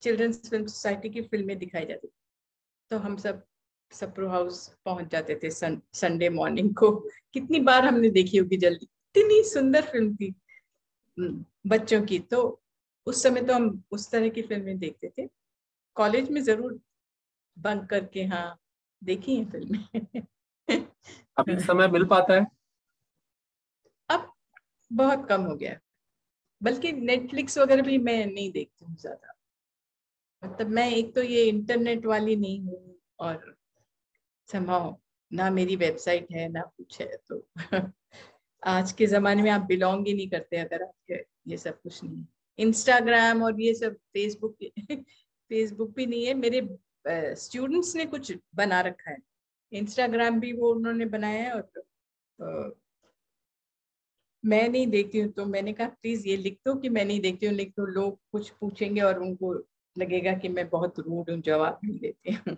चिल्ड्रंस 0.02 0.40
फ़िल्म 0.50 0.66
सोसाइटी 0.66 1.08
की 1.10 1.22
फ़िल्में 1.22 1.58
दिखाई 1.58 1.84
जाती। 1.86 2.08
तो 2.90 2.98
हम 2.98 3.16
सब 3.16 3.42
सप्रो 3.92 4.28
हाउस 4.28 4.66
पहुँच 4.84 5.10
जाते 5.12 5.34
थे 5.42 5.50
सन, 5.50 5.80
संडे 5.94 6.28
मॉर्निंग 6.28 6.74
को। 6.74 6.90
कितनी 7.34 7.60
बार 7.60 7.84
हमने 7.84 8.10
देखी 8.10 8.36
होगी 8.36 8.56
जल्दी। 8.56 8.88
इतनी 9.16 9.42
सुंदर 9.44 9.82
फ़िल्म 9.82 10.14
थी। 10.16 10.34
बच्चों 11.18 12.02
की। 12.02 12.18
तो 12.18 12.62
उस 13.06 13.22
समय 13.22 13.42
तो 13.42 13.54
हम 13.54 13.82
उस 13.90 14.10
तरह 14.10 14.28
की 14.28 14.42
फ़िल्में 14.42 14.78
देखते 14.78 15.12
थे। 15.18 15.28
कॉलेज 15.96 16.30
में 16.30 16.40
ज़रूर 16.42 16.80
बंक 17.58 17.88
करके 17.90 18.24
हाँ 18.24 18.58
देखी 19.04 19.36
है 19.36 19.44
फ़िल्में। 19.44 19.88
अब 21.38 21.50
इस 21.50 21.66
समय 21.66 21.88
मिल 21.88 22.04
पाता 22.04 22.34
है? 22.34 22.46
अब 24.10 24.32
बहुत 24.92 25.28
कम 25.28 25.42
हो 25.42 25.54
गया। 25.56 25.78
बल्कि 26.62 26.92
नेटफ्लिक्स 26.92 27.58
वगैरह 27.58 27.82
भी 27.82 27.98
मैं 27.98 28.26
नहीं 28.26 28.52
देखती 28.52 28.84
हूँ 28.84 28.96
ज़्यादा। 28.96 29.34
मतलब 30.42 30.68
मैं 30.68 30.90
एक 30.90 31.14
तो 31.14 31.22
ये 31.22 31.44
इंटरनेट 31.44 32.06
वाली 32.06 32.36
नहीं 32.36 32.60
हूँ 32.60 32.96
और 33.18 33.56
संभव 34.48 34.96
ना 35.32 35.50
मेरी 35.50 35.76
वेबसाइट 35.76 36.26
है 36.32 36.48
ना 36.48 36.60
कुछ 36.60 37.00
है 37.00 37.16
तो 37.28 37.46
आज 38.62 38.92
के 38.92 39.06
जमाने 39.06 39.42
में 39.42 39.50
आप 39.50 39.60
बिलोंग 39.60 40.06
ही 40.06 40.14
नहीं 40.14 40.28
करते 40.30 40.56
अगर 40.56 40.82
आपके 40.82 41.14
ये 41.50 41.56
सब 41.56 41.80
कुछ 41.82 42.04
नहीं 42.04 42.24
इंस्टाग्राम 42.58 43.42
और 43.42 43.60
ये 43.60 43.74
सब 43.74 43.94
फेसबुक 44.12 44.56
फेसबुक 45.50 45.90
भी 45.96 46.06
नहीं 46.06 46.26
है। 46.26 46.34
मेरे 46.34 46.60
स्टूडेंट्स 47.36 47.96
ने 47.96 48.06
कुछ 48.06 48.32
बना 48.54 48.80
रखा 48.80 49.10
है। 49.10 49.18
इंस्टाग्राम 49.72 50.40
भी 50.40 50.52
वो 50.52 50.74
उन्होंने 50.74 51.06
बनाया 51.06 51.42
है 51.44 51.52
और 51.52 52.76
मैं 54.44 54.68
नहीं 54.68 54.86
देखती 54.86 55.20
हूँ 55.20 55.30
तो 55.32 55.46
मैंने 55.46 55.72
कहा 55.72 55.86
प्लीज़ 55.88 56.26
ये 56.28 56.36
लिख 56.36 56.58
दो 56.66 56.74
कि 56.74 56.88
मैं 56.88 57.04
नहीं 57.04 57.20
देखती 57.20 57.46
हूँ। 57.46 57.54
लिख 57.54 57.70
दो, 57.70 57.86
लोग 57.86 58.18
कुछ 58.32 58.50
पूछेंगे 58.50 59.00
और 59.00 59.18
उनको 59.18 59.54
लगेगा 59.96 60.32
कि 60.34 60.48
मैं 60.48 60.68
बहुत 60.68 60.98
रूड 60.98 61.30
हूँ, 61.30 61.40
जवाब 61.40 61.80
नहीं 61.84 61.98
देती 61.98 62.32
हूँ। 62.32 62.56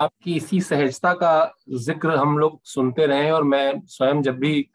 आपकी 0.00 0.34
इसी 0.36 0.60
सहजता 0.60 1.12
का 1.12 1.32
ज़िक्र 1.76 2.16
हम 2.16 2.38
लोग 2.38 2.60
सुनते 2.64 3.06
रहे 3.06 3.30
और 3.30 3.42
मैं 3.44 3.80
स्वयं 3.86 4.22
जब 4.22 4.38
भी 4.38 4.66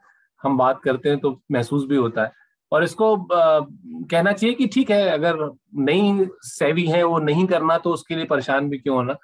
हम 0.42 0.58
बात 0.58 0.82
करते 0.84 1.10
हैं 1.10 1.20
तो 1.20 1.40
महसूस 1.52 1.86
भी 1.86 1.96
होता 1.96 2.24
है। 2.24 2.32
और 2.72 2.84
इसको 2.84 3.16
आ, 3.16 3.60
कहना 4.12 4.32
चाहिए 4.32 4.56
कि 4.56 4.68
ठीक 4.68 4.92
है 4.92 5.10
अगर 5.10 5.38
नहीं 5.80 6.28
सेवी 6.44 6.86
है 6.88 7.04
वो 7.04 7.20
नहीं 7.20 7.46
करना 7.48 7.78
तो 7.78 7.94
उसके 7.94 8.16
लिए 8.16 8.26
परेशान 8.26 8.70
भी 8.70 8.78
क्यों 8.78 8.96
होना? 8.98 9.16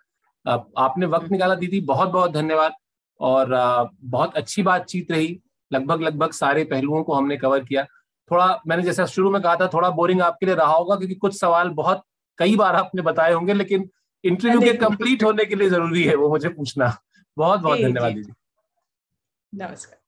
आ, 0.46 0.58
आपने 0.78 1.06
वक्त 1.06 1.32
निकाला 1.32 1.56
दीदी 1.56 1.82
बहुत 1.84 2.10
बहुत 2.10 2.32
धन्यवाद। 2.32 2.74
और 3.20 3.54
आ, 3.54 3.84
बहुत 4.04 4.36
अच्छी 4.38 4.64
बातचीत 4.64 5.12
रही। 5.12 5.40
लगभग 5.72 6.02
लगभग 6.02 6.32
सारे 6.34 6.64
पहलुओं 6.64 7.04
को 7.04 7.14
हमने 7.14 7.38
कवर 7.38 7.64
किया। 7.64 7.84
थोड़ा 8.32 8.48
मैंने 8.68 8.84
जैसा 8.84 9.06
शुरू 9.06 9.32
में 9.32 9.42
कहा 9.42 9.56
था 9.56 9.68
थोड़ा 9.68 9.90
बोरिंग 9.92 10.22
आपके 10.22 10.46
लिए 10.46 10.56
रहा 10.56 10.74
होगा 10.74 10.96
क्योंकि 10.96 11.16
कुछ 11.16 11.40
सवाल 11.40 11.70
बहुत 11.72 12.04
कई 12.40 12.56
बार 12.56 12.76
आपने 12.76 13.02
बताए 13.02 13.34
होंगे 13.34 13.54
लेकिन 13.54 13.90
इंटरव्यू 14.26 14.62
के 14.62 14.74
कंप्लीट 14.74 15.24
होने 15.24 15.46
के 15.46 15.56
लिए 15.56 15.70
ज़रूरी 15.70 16.04
है 16.04 16.16
वो 16.16 16.30
मुझे 16.30 16.50
पूछना। 16.50 16.98
बहुत 17.38 17.60
बहुत 17.60 17.80
धन्यवाद 17.80 18.14
दीदी। 18.14 18.34
नमस्कार। 19.54 20.05